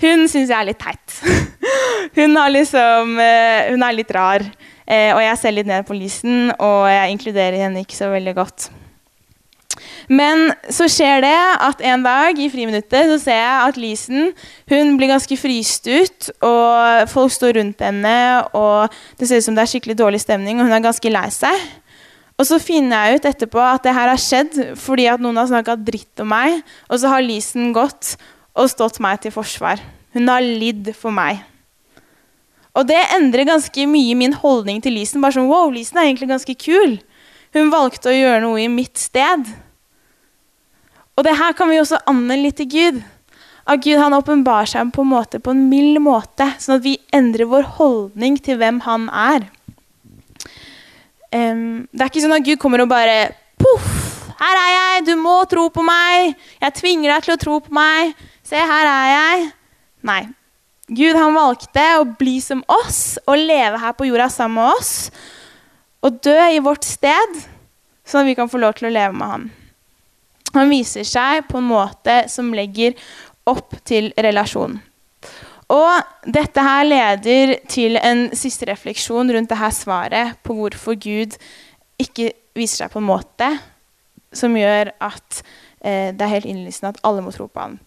hun 0.00 0.24
syns 0.24 0.48
jeg 0.48 0.56
er 0.56 0.70
litt 0.70 0.80
teit. 0.80 1.18
Hun, 2.16 2.38
liksom, 2.52 3.18
eh, 3.20 3.70
hun 3.72 3.84
er 3.84 3.94
litt 3.96 4.10
rar. 4.14 4.44
Eh, 4.86 5.10
og 5.12 5.20
jeg 5.20 5.36
ser 5.40 5.54
litt 5.56 5.68
ned 5.68 5.84
på 5.88 5.96
Lisen, 5.96 6.48
og 6.56 6.88
jeg 6.88 7.12
inkluderer 7.12 7.60
henne 7.66 7.84
ikke 7.84 7.96
så 7.96 8.08
veldig 8.12 8.34
godt. 8.36 8.68
Men 10.08 10.50
så 10.72 10.88
skjer 10.90 11.22
det 11.24 11.36
at 11.64 11.80
en 11.92 12.04
dag 12.04 12.38
i 12.40 12.50
friminuttet 12.52 13.08
så 13.12 13.16
ser 13.22 13.38
jeg 13.38 13.68
at 13.68 13.78
Lisen 13.80 14.34
hun 14.70 14.98
blir 14.98 15.12
ganske 15.12 15.38
fryst 15.40 15.88
ut. 15.88 16.28
og 16.44 17.08
Folk 17.12 17.32
står 17.32 17.58
rundt 17.60 17.80
henne, 17.84 18.16
og 18.52 18.92
det 19.20 19.28
ser 19.28 19.40
ut 19.40 19.48
som 19.48 19.56
det 19.56 19.64
er 19.64 19.72
skikkelig 19.72 19.98
dårlig 20.00 20.20
stemning. 20.24 20.60
Og 20.60 20.68
hun 20.68 20.76
er 20.76 20.84
ganske 20.84 21.12
lei 21.12 21.26
seg. 21.34 21.64
Og 22.34 22.48
så 22.48 22.58
finner 22.58 23.06
jeg 23.06 23.20
ut 23.20 23.28
etterpå 23.30 23.62
at 23.62 23.84
det 23.86 23.94
her 23.94 24.10
har 24.10 24.20
skjedd 24.20 24.56
fordi 24.80 25.06
at 25.10 25.22
noen 25.22 25.38
har 25.38 25.50
snakka 25.50 25.78
dritt 25.78 26.22
om 26.22 26.32
meg. 26.34 26.60
Og 26.90 26.98
så 27.00 27.12
har 27.12 27.24
Lisen 27.24 27.72
gått 27.76 28.16
og 28.54 28.70
stått 28.70 29.00
meg 29.02 29.22
til 29.22 29.34
forsvar. 29.34 29.82
Hun 30.14 30.30
har 30.30 30.42
lidd 30.42 30.92
for 30.98 31.14
meg. 31.14 31.42
Og 32.74 32.86
det 32.88 32.98
endrer 33.14 33.46
ganske 33.46 33.86
mye 33.86 34.16
min 34.18 34.34
holdning 34.34 34.80
til 34.82 34.96
Lisen. 34.98 35.22
Bare 35.22 35.36
sånn, 35.36 35.50
wow, 35.50 35.70
Lisen 35.70 35.98
er 36.00 36.08
egentlig 36.08 36.32
ganske 36.32 36.56
kul. 36.58 36.98
Hun 37.54 37.70
valgte 37.70 38.10
å 38.10 38.16
gjøre 38.16 38.42
noe 38.42 38.64
i 38.64 38.70
mitt 38.70 38.98
sted. 38.98 39.46
Og 41.14 41.26
det 41.26 41.36
her 41.38 41.54
kan 41.54 41.70
vi 41.70 41.80
også 41.80 42.00
anmelde 42.10 42.48
litt 42.48 42.58
til 42.58 42.70
Gud. 42.72 43.02
At 43.64 43.80
Gud 43.84 44.00
han 44.00 44.16
åpenbarer 44.16 44.68
seg 44.68 44.90
på 44.92 45.04
en 45.04 45.12
måte 45.14 45.40
på 45.40 45.54
en 45.54 45.66
mild 45.70 46.00
måte, 46.04 46.50
sånn 46.60 46.78
at 46.78 46.84
vi 46.84 46.98
endrer 47.14 47.48
vår 47.48 47.68
holdning 47.78 48.36
til 48.44 48.58
hvem 48.60 48.82
han 48.84 49.06
er. 49.08 49.46
Um, 51.34 51.86
det 51.90 52.04
er 52.04 52.10
ikke 52.10 52.22
sånn 52.22 52.36
at 52.36 52.44
Gud 52.46 52.60
kommer 52.62 52.84
og 52.84 52.90
bare 52.92 53.32
Poff! 53.58 53.88
Her 54.38 54.58
er 54.60 54.70
jeg! 54.74 55.06
Du 55.08 55.14
må 55.16 55.38
tro 55.50 55.68
på 55.72 55.82
meg! 55.86 56.34
Jeg 56.60 56.76
tvinger 56.76 57.14
deg 57.14 57.26
til 57.26 57.34
å 57.34 57.40
tro 57.40 57.58
på 57.64 57.74
meg! 57.74 58.12
Se, 58.44 58.58
her 58.58 58.90
er 58.90 59.10
jeg! 59.14 59.48
Nei. 60.04 60.22
Gud 60.92 61.16
han 61.16 61.32
valgte 61.32 61.84
å 61.96 62.04
bli 62.18 62.36
som 62.44 62.60
oss 62.68 63.16
og 63.24 63.40
leve 63.40 63.80
her 63.80 63.94
på 63.96 64.10
jorda 64.10 64.28
sammen 64.28 64.60
med 64.60 64.74
oss. 64.76 64.92
Og 66.04 66.20
dø 66.26 66.36
i 66.52 66.60
vårt 66.60 66.84
sted, 66.84 67.38
sånn 68.04 68.26
at 68.26 68.28
vi 68.28 68.36
kan 68.36 68.50
få 68.52 68.60
lov 68.60 68.76
til 68.76 68.90
å 68.90 68.92
leve 68.92 69.16
med 69.16 69.30
ham. 69.30 69.46
Han 70.54 70.70
viser 70.70 71.06
seg 71.06 71.46
på 71.50 71.60
en 71.60 71.70
måte 71.70 72.24
som 72.32 72.52
legger 72.54 72.94
opp 73.50 73.76
til 73.86 74.12
relasjon. 74.16 74.78
Og 75.74 76.28
dette 76.28 76.62
her 76.62 76.84
leder 76.86 77.54
til 77.70 77.96
en 77.98 78.26
siste 78.36 78.68
refleksjon 78.68 79.32
rundt 79.32 79.52
dette 79.52 79.70
svaret 79.76 80.36
på 80.44 80.56
hvorfor 80.58 80.98
Gud 81.00 81.36
ikke 82.00 82.32
viser 82.54 82.84
seg 82.84 82.92
på 82.92 83.00
en 83.00 83.08
måte 83.08 83.48
som 84.34 84.54
gjør 84.58 84.92
at 85.02 85.40
eh, 85.80 86.10
det 86.14 86.24
er 86.24 86.34
helt 86.36 86.48
innlysende 86.50 86.94
at 86.94 87.02
alle 87.06 87.24
må 87.24 87.32
tro 87.34 87.48
på 87.48 87.62
ham. 87.62 87.78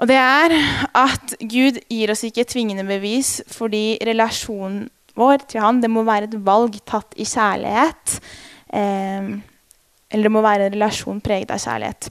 Og 0.00 0.08
det 0.08 0.16
er 0.16 0.54
at 0.96 1.34
Gud 1.40 1.80
gir 1.90 2.12
oss 2.12 2.24
ikke 2.26 2.46
tvingende 2.48 2.86
bevis 2.88 3.38
fordi 3.52 3.98
relasjonen 4.06 4.88
vår 5.18 5.44
til 5.50 5.60
han, 5.60 5.80
det 5.82 5.90
må 5.92 6.04
være 6.06 6.30
et 6.30 6.36
valg 6.46 6.76
tatt 6.88 7.16
i 7.20 7.26
kjærlighet. 7.28 8.20
Eh, 8.72 9.32
eller 10.10 10.28
det 10.28 10.34
må 10.34 10.42
være 10.44 10.68
en 10.68 10.74
relasjon 10.74 11.20
preget 11.24 11.52
av 11.54 11.62
kjærlighet. 11.62 12.10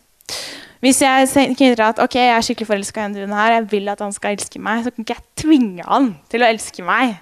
Hvis 0.79 1.01
jeg 1.03 1.27
tenker 1.33 1.81
at 1.83 1.97
ok, 1.99 2.15
jeg 2.15 2.31
er 2.31 2.45
skikkelig 2.45 2.69
forelska 2.69 3.01
i 3.01 3.07
denne 3.09 3.25
duen 3.25 3.35
her, 3.35 3.57
jeg 3.57 3.71
vil 3.73 3.89
at 3.91 3.99
han 4.03 4.13
skal 4.15 4.37
elske 4.37 4.61
meg, 4.63 4.85
så 4.85 4.93
kan 4.93 5.03
ikke 5.03 5.17
jeg 5.17 5.41
tvinge 5.43 5.87
han 5.87 6.13
til 6.31 6.45
å 6.45 6.47
elske 6.47 6.85
meg. 6.87 7.17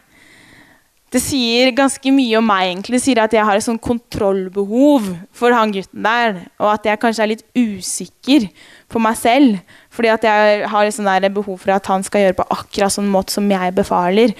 Det 1.07 1.21
sier 1.23 1.71
ganske 1.71 2.11
mye 2.11 2.35
om 2.37 2.43
meg. 2.45 2.67
egentlig. 2.67 2.97
Det 2.97 3.03
sier 3.05 3.21
at 3.23 3.33
jeg 3.33 3.45
har 3.47 3.55
et 3.55 3.63
sånn 3.63 3.79
kontrollbehov 3.79 5.07
for 5.31 5.55
han 5.55 5.71
gutten 5.71 6.03
der. 6.03 6.41
Og 6.59 6.67
at 6.73 6.85
jeg 6.85 6.99
kanskje 6.99 7.23
er 7.23 7.31
litt 7.31 7.45
usikker 7.55 8.49
på 8.91 8.99
meg 8.99 9.15
selv. 9.15 9.61
Fordi 9.89 10.11
at 10.11 10.27
jeg 10.27 10.67
har 10.67 10.85
et 10.85 10.97
sånn 10.97 11.33
behov 11.33 11.63
for 11.63 11.71
at 11.71 11.87
han 11.87 12.03
skal 12.03 12.25
gjøre 12.25 12.37
på 12.41 12.49
akkurat 12.51 12.91
sånn 12.91 13.07
måte 13.07 13.37
som 13.37 13.47
jeg 13.49 13.75
befaler. 13.77 14.35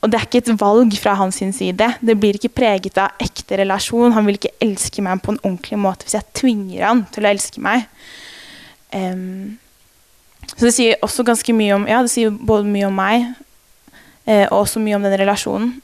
Og 0.00 0.08
det 0.08 0.16
er 0.16 0.24
ikke 0.24 0.40
et 0.40 0.60
valg 0.60 0.94
fra 0.96 1.14
hans 1.18 1.36
side. 1.36 1.88
Det 2.00 2.16
blir 2.16 2.38
ikke 2.38 2.52
preget 2.62 2.96
av 3.00 3.20
ekte 3.20 3.58
relasjon. 3.60 4.14
Han 4.16 4.28
vil 4.28 4.38
ikke 4.38 4.54
elske 4.64 5.04
meg 5.04 5.20
på 5.20 5.34
en 5.34 5.42
ordentlig 5.42 5.80
måte 5.80 6.06
hvis 6.06 6.16
jeg 6.16 6.32
tvinger 6.40 6.86
han 6.88 7.04
til 7.12 7.26
å 7.26 7.32
elske 7.34 7.60
meg. 7.64 7.84
Um, 8.94 9.58
så 10.56 10.66
det 10.66 10.72
sier 10.74 11.04
også 11.04 11.22
ganske 11.26 11.52
mye 11.54 11.76
om 11.76 11.84
Ja, 11.86 12.00
det 12.02 12.10
sier 12.10 12.32
både 12.32 12.66
mye 12.66 12.88
om 12.88 12.96
meg 12.96 13.28
eh, 14.26 14.48
og 14.48 14.64
også 14.64 14.80
mye 14.82 14.96
om 14.96 15.04
den 15.06 15.14
relasjonen. 15.20 15.76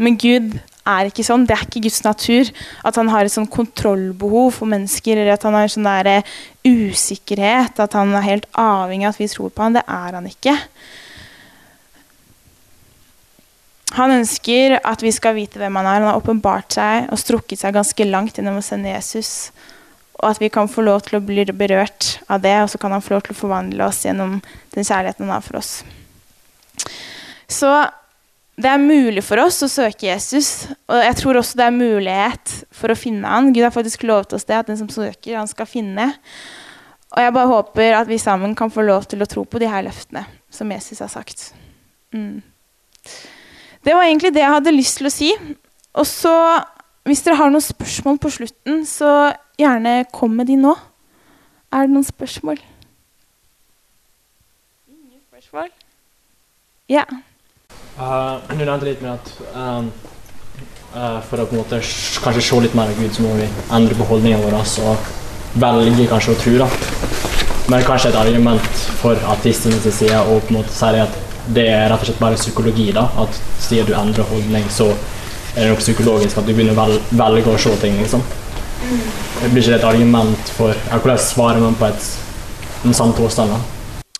Men 0.00 0.16
Gud 0.20 0.54
er 0.86 1.08
ikke 1.08 1.24
sånn. 1.26 1.46
Det 1.48 1.56
er 1.56 1.64
ikke 1.66 1.82
Guds 1.88 2.02
natur 2.04 2.50
at 2.86 3.00
han 3.00 3.10
har 3.12 3.26
et 3.26 3.34
sånn 3.34 3.48
kontrollbehov 3.50 4.54
for 4.60 4.70
mennesker, 4.70 5.18
eller 5.18 5.34
at 5.34 5.46
han 5.46 5.56
har 5.56 5.66
en 5.66 5.74
sånn 5.74 5.88
der 5.88 6.36
usikkerhet, 6.66 7.80
at 7.82 7.96
han 7.98 8.14
er 8.14 8.26
helt 8.26 8.46
avhengig 8.60 9.08
av 9.08 9.16
at 9.16 9.22
vi 9.22 9.30
tror 9.32 9.50
på 9.50 9.66
han. 9.66 9.78
Det 9.78 9.84
er 9.84 10.18
han 10.18 10.30
ikke. 10.30 10.54
Han 13.94 14.10
ønsker 14.10 14.80
at 14.82 15.02
vi 15.04 15.12
skal 15.14 15.36
vite 15.36 15.60
hvem 15.60 15.78
han 15.78 15.86
er. 15.86 16.00
Han 16.00 16.10
har 16.10 16.18
åpenbart 16.18 16.74
seg 16.74 17.10
og 17.14 17.20
strukket 17.22 17.62
seg 17.62 17.76
ganske 17.76 18.08
langt 18.08 18.38
gjennom 18.38 18.58
å 18.58 18.64
sende 18.64 18.90
Jesus. 18.90 19.52
Og 20.16 20.30
at 20.32 20.40
vi 20.42 20.50
kan 20.50 20.70
få 20.70 20.82
lov 20.82 21.04
til 21.06 21.18
å 21.18 21.24
bli 21.24 21.44
berørt 21.52 22.16
av 22.32 22.42
det, 22.42 22.56
og 22.64 22.72
så 22.72 22.80
kan 22.82 22.94
han 22.96 23.04
få 23.04 23.14
lov 23.14 23.26
til 23.26 23.36
å 23.36 23.38
forvandle 23.42 23.86
oss 23.86 24.02
gjennom 24.06 24.40
den 24.74 24.88
kjærligheten 24.88 25.26
han 25.26 25.36
har 25.36 25.44
for 25.44 25.60
oss. 25.60 25.72
Så 27.46 27.70
det 28.56 28.70
er 28.72 28.80
mulig 28.80 29.20
for 29.24 29.38
oss 29.42 29.60
å 29.62 29.68
søke 29.68 30.08
Jesus, 30.08 30.64
og 30.88 31.02
jeg 31.04 31.18
tror 31.20 31.38
også 31.38 31.60
det 31.60 31.66
er 31.66 31.76
mulighet 31.76 32.54
for 32.74 32.90
å 32.92 32.96
finne 32.96 33.28
han. 33.28 33.52
Gud 33.52 33.66
har 33.66 33.74
faktisk 33.74 34.06
lovet 34.08 34.32
oss 34.32 34.48
det, 34.48 34.56
at 34.56 34.70
den 34.70 34.80
som 34.80 34.88
søker, 34.90 35.36
han 35.36 35.50
skal 35.50 35.68
finne. 35.68 36.08
Og 37.12 37.20
jeg 37.20 37.36
bare 37.36 37.52
håper 37.52 37.98
at 38.00 38.08
vi 38.08 38.18
sammen 38.18 38.56
kan 38.56 38.72
få 38.72 38.86
lov 38.88 39.04
til 39.10 39.20
å 39.22 39.28
tro 39.28 39.44
på 39.44 39.60
de 39.60 39.68
her 39.70 39.84
løftene 39.84 40.24
som 40.52 40.72
Jesus 40.72 41.04
har 41.04 41.12
sagt. 41.12 41.50
Mm. 42.16 42.40
Det 43.86 43.94
var 43.94 44.02
egentlig 44.02 44.32
det 44.34 44.42
jeg 44.42 44.50
hadde 44.50 44.74
lyst 44.74 44.98
til 44.98 45.06
å 45.06 45.14
si. 45.14 45.30
Og 45.94 46.06
så, 46.10 46.34
hvis 47.06 47.22
dere 47.22 47.38
har 47.38 47.52
noen 47.54 47.62
spørsmål 47.62 48.18
på 48.18 48.32
slutten, 48.34 48.80
så 48.88 49.30
gjerne 49.60 50.00
kom 50.12 50.34
med 50.34 50.50
de 50.50 50.56
nå. 50.58 50.72
Er 51.70 51.86
det 51.86 51.94
noen 51.94 52.06
spørsmål? 52.06 52.58
Ingen 54.90 55.22
spørsmål? 55.30 55.70
Ja. 56.90 57.04
Uh, 57.96 58.42
du 58.50 58.64
nevnte 58.64 58.88
litt 58.88 59.04
med 59.04 59.14
at 59.14 59.30
um, 59.54 59.92
uh, 60.96 61.20
for 61.28 61.40
å 61.40 61.46
på 61.46 61.54
en 61.54 61.62
måte 61.62 61.78
kanskje 62.24 62.42
se 62.42 62.58
litt 62.66 62.74
mer 62.78 62.90
av 62.90 62.98
Gud, 62.98 63.14
så 63.14 63.22
må 63.22 63.36
vi 63.38 63.46
endre 63.78 63.98
på 63.98 64.08
holdningene 64.10 64.42
våre 64.42 64.64
og 64.90 65.14
velge 65.62 66.08
kanskje 66.10 66.34
å 66.34 66.40
tro. 66.42 66.56
da. 66.64 66.68
Men 67.70 67.86
kanskje 67.86 68.10
et 68.10 68.18
argument 68.18 68.82
for 68.98 69.30
artistenes 69.30 69.86
side 69.94 70.18
å 70.26 70.40
på 70.42 70.52
en 70.52 70.60
måte 70.60 70.74
si 70.74 70.90
at 71.06 71.22
det 71.54 71.68
er 71.70 71.86
rett 71.90 72.02
og 72.02 72.08
slett 72.08 72.22
bare 72.22 72.40
psykologi. 72.40 72.90
da, 72.92 73.06
At 73.22 73.40
siden 73.62 73.86
du 73.86 73.94
endrer 73.94 74.26
holdning, 74.30 74.66
så 74.70 74.90
er 75.56 75.62
det 75.62 75.70
noe 75.70 75.80
psykologisk 75.80 76.38
at 76.38 76.46
du 76.46 76.52
begynner 76.52 76.76
å 76.76 76.82
vel, 76.82 76.98
velge 77.10 77.54
å 77.54 77.60
se 77.60 77.76
ting. 77.80 77.98
liksom. 78.02 78.24
Det 79.40 79.50
blir 79.52 79.62
ikke 79.62 79.72
det 79.72 79.78
et 79.80 79.88
argument 79.88 80.50
for 80.56 80.74
ja, 80.74 80.98
Hvordan 80.98 81.18
svarer 81.18 81.62
man 81.62 81.74
på 81.78 81.88
et, 81.88 82.10
en 82.84 82.94
sann 82.94 83.14
påstand? 83.16 83.56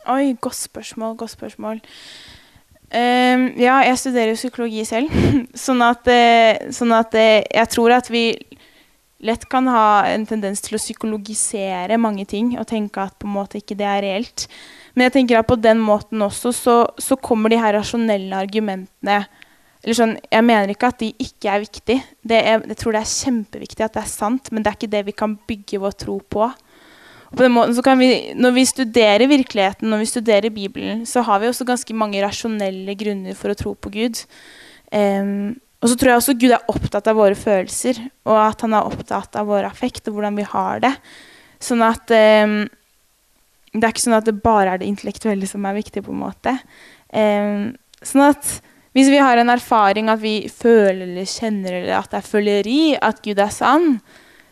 Oi, 0.09 0.37
godt 0.41 0.59
spørsmål. 0.59 1.17
Godt 1.17 1.35
spørsmål. 1.35 1.83
Um, 2.87 3.49
ja, 3.59 3.81
jeg 3.83 3.99
studerer 3.99 4.31
jo 4.31 4.39
psykologi 4.39 4.85
selv, 4.87 5.11
sånn 5.67 5.81
at, 5.83 6.07
uh, 6.07 6.69
sånn 6.71 6.93
at 6.95 7.17
uh, 7.19 7.41
jeg 7.43 7.71
tror 7.73 7.97
at 7.97 8.07
vi 8.13 8.29
lett 9.27 9.49
kan 9.51 9.67
ha 9.73 10.05
en 10.13 10.27
tendens 10.29 10.63
til 10.63 10.77
å 10.77 10.81
psykologisere 10.81 11.99
mange 11.99 12.27
ting 12.31 12.53
og 12.61 12.69
tenke 12.71 13.03
at 13.03 13.17
på 13.19 13.27
en 13.27 13.35
måte 13.35 13.59
ikke 13.59 13.75
det 13.79 13.89
er 13.91 14.05
reelt. 14.05 14.47
Men 14.97 15.07
jeg 15.07 15.19
tenker 15.19 15.39
at 15.39 15.49
på 15.49 15.59
den 15.61 15.81
måten 15.85 16.25
også 16.25 16.55
så, 16.57 16.77
så 16.97 17.19
kommer 17.21 17.53
de 17.53 17.61
her 17.61 17.77
rasjonelle 17.77 18.39
argumentene 18.47 19.27
eller 19.87 19.95
sånn, 19.95 20.15
Jeg 20.33 20.43
mener 20.43 20.73
ikke 20.73 20.89
at 20.91 20.99
de 20.99 21.13
ikke 21.23 21.51
er 21.53 21.63
viktige. 21.63 22.05
Er, 22.27 22.63
jeg 22.67 22.79
tror 22.81 22.97
det 22.97 23.03
er 23.05 23.11
kjempeviktig 23.13 23.85
at 23.87 23.95
det 23.95 24.01
er 24.03 24.11
sant, 24.11 24.49
men 24.51 24.65
det 24.65 24.73
er 24.73 24.79
ikke 24.81 24.95
det 24.97 25.03
vi 25.07 25.15
kan 25.15 25.37
bygge 25.47 25.79
vår 25.79 25.95
tro 26.03 26.17
på. 26.19 26.49
Og 27.27 27.37
på 27.37 27.45
den 27.45 27.55
måten 27.55 27.77
så 27.77 27.85
kan 27.87 28.01
vi, 28.01 28.33
Når 28.35 28.57
vi 28.57 28.65
studerer 28.67 29.31
virkeligheten, 29.31 29.91
når 29.91 30.03
vi 30.03 30.09
studerer 30.11 30.51
Bibelen, 30.51 31.05
så 31.07 31.23
har 31.23 31.39
vi 31.39 31.47
også 31.47 31.69
ganske 31.69 31.95
mange 31.95 32.23
rasjonelle 32.25 32.97
grunner 32.99 33.39
for 33.39 33.53
å 33.53 33.59
tro 33.59 33.77
på 33.79 33.93
Gud. 33.95 34.25
Um, 34.91 35.55
og 35.83 35.93
så 35.93 35.97
tror 35.99 36.11
jeg 36.11 36.23
også 36.23 36.35
Gud 36.41 36.57
er 36.57 36.71
opptatt 36.73 37.07
av 37.07 37.19
våre 37.21 37.39
følelser, 37.39 38.01
og 38.27 38.39
at 38.43 38.67
han 38.67 38.75
er 38.75 38.91
opptatt 38.91 39.39
av 39.39 39.47
vår 39.47 39.69
affekt 39.69 40.09
og 40.09 40.17
hvordan 40.17 40.39
vi 40.39 40.47
har 40.51 40.83
det. 40.83 40.95
Sånn 41.63 41.85
at 41.87 42.11
um, 42.43 42.65
Det 43.73 43.83
er 43.83 43.93
ikke 43.93 44.05
sånn 44.07 44.19
at 44.19 44.29
det 44.29 44.39
bare 44.45 44.75
er 44.75 44.81
det 44.81 44.89
intellektuelle 44.91 45.49
som 45.49 45.67
er 45.69 45.77
viktig. 45.77 46.05
på 46.07 46.15
en 46.15 46.23
måte. 46.23 46.57
Um, 47.13 47.75
sånn 48.03 48.29
at 48.29 48.57
hvis 48.97 49.11
vi 49.13 49.21
har 49.21 49.37
en 49.37 49.53
erfaring 49.53 50.09
at 50.09 50.23
vi 50.23 50.49
føler 50.49 51.05
eller 51.05 51.29
kjenner 51.29 51.83
eller 51.83 51.99
at 51.99 52.11
det 52.13 52.23
er 52.23 52.31
føleri, 52.31 52.81
at 52.97 53.21
Gud 53.25 53.43
er 53.43 53.53
sann, 53.53 53.99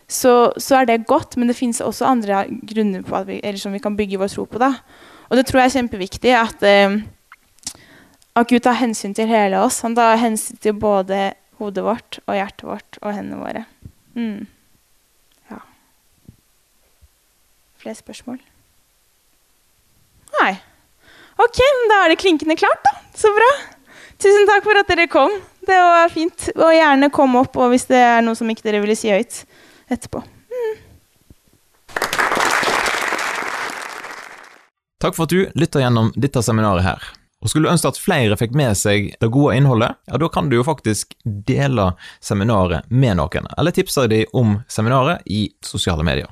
så, 0.05 0.53
så 0.61 0.81
er 0.81 0.91
det 0.91 1.07
godt. 1.09 1.37
Men 1.37 1.49
det 1.49 1.57
fins 1.57 1.81
også 1.81 2.05
andre 2.05 2.45
grunner 2.69 3.01
vi, 3.25 3.41
som 3.57 3.73
vi 3.73 3.81
kan 3.81 3.97
bygge 3.97 4.21
vår 4.21 4.33
tro 4.35 4.45
på. 4.45 4.61
da. 4.61 4.75
Og 5.31 5.39
det 5.39 5.47
tror 5.49 5.63
jeg 5.63 5.71
er 5.71 5.77
kjempeviktig. 5.79 6.35
at 6.37 6.65
um, 6.85 7.01
at 8.35 8.49
Gud 8.51 8.65
tar 8.65 8.75
hensyn 8.79 9.13
til 9.15 9.29
hele 9.31 9.61
oss. 9.63 9.79
Han 9.85 9.95
tar 9.95 10.19
hensyn 10.19 10.59
til 10.59 10.75
både 10.75 11.33
hodet 11.59 11.85
vårt 11.85 12.19
og 12.25 12.35
hjertet 12.35 12.67
vårt 12.67 12.99
og 13.01 13.13
hendene 13.15 13.39
våre. 13.39 13.63
Mm. 14.15 14.47
Ja. 15.51 15.61
Flere 17.79 17.95
spørsmål? 17.95 18.43
Nei. 20.41 20.53
Ok, 21.41 21.59
da 21.91 22.03
er 22.05 22.13
det 22.13 22.19
klinkende 22.21 22.55
klart, 22.59 22.83
da. 22.85 22.93
Så 23.15 23.31
bra. 23.35 23.49
Tusen 24.21 24.47
takk 24.47 24.63
for 24.63 24.79
at 24.79 24.87
dere 24.91 25.07
kom. 25.11 25.33
Det 25.65 25.75
var 25.75 26.09
fint. 26.13 26.49
Og 26.55 26.71
gjerne 26.75 27.11
kom 27.13 27.35
opp 27.39 27.57
og 27.59 27.73
hvis 27.73 27.87
det 27.89 27.99
er 27.99 28.23
noe 28.23 28.37
som 28.37 28.49
ikke 28.51 28.65
dere 28.67 28.81
ville 28.83 28.95
si 28.97 29.11
høyt 29.11 29.43
etterpå. 29.91 30.21
Mm. 30.23 30.73
Takk 35.03 35.17
for 35.17 35.27
at 35.27 35.35
du 35.35 35.59
lytter 35.59 35.83
gjennom 35.83 36.13
dette 36.15 36.41
seminaret 36.45 36.85
her. 36.85 37.11
Og 37.43 37.51
Skulle 37.51 37.67
du 37.67 37.73
ønske 37.75 37.91
at 37.91 37.99
flere 38.01 38.37
fikk 38.39 38.55
med 38.57 38.73
seg 38.79 39.11
det 39.21 39.27
gode 39.29 39.57
innholdet, 39.59 39.99
ja, 40.09 40.17
da 40.17 40.29
kan 40.33 40.47
du 40.49 40.55
jo 40.57 40.63
faktisk 40.65 41.13
dele 41.23 41.91
seminaret 42.23 42.87
med 42.89 43.19
noen, 43.19 43.45
eller 43.53 43.75
tipse 43.75 44.07
dem 44.09 44.31
om 44.33 44.55
seminaret 44.71 45.21
i 45.29 45.51
sosiale 45.61 46.01
medier. 46.07 46.31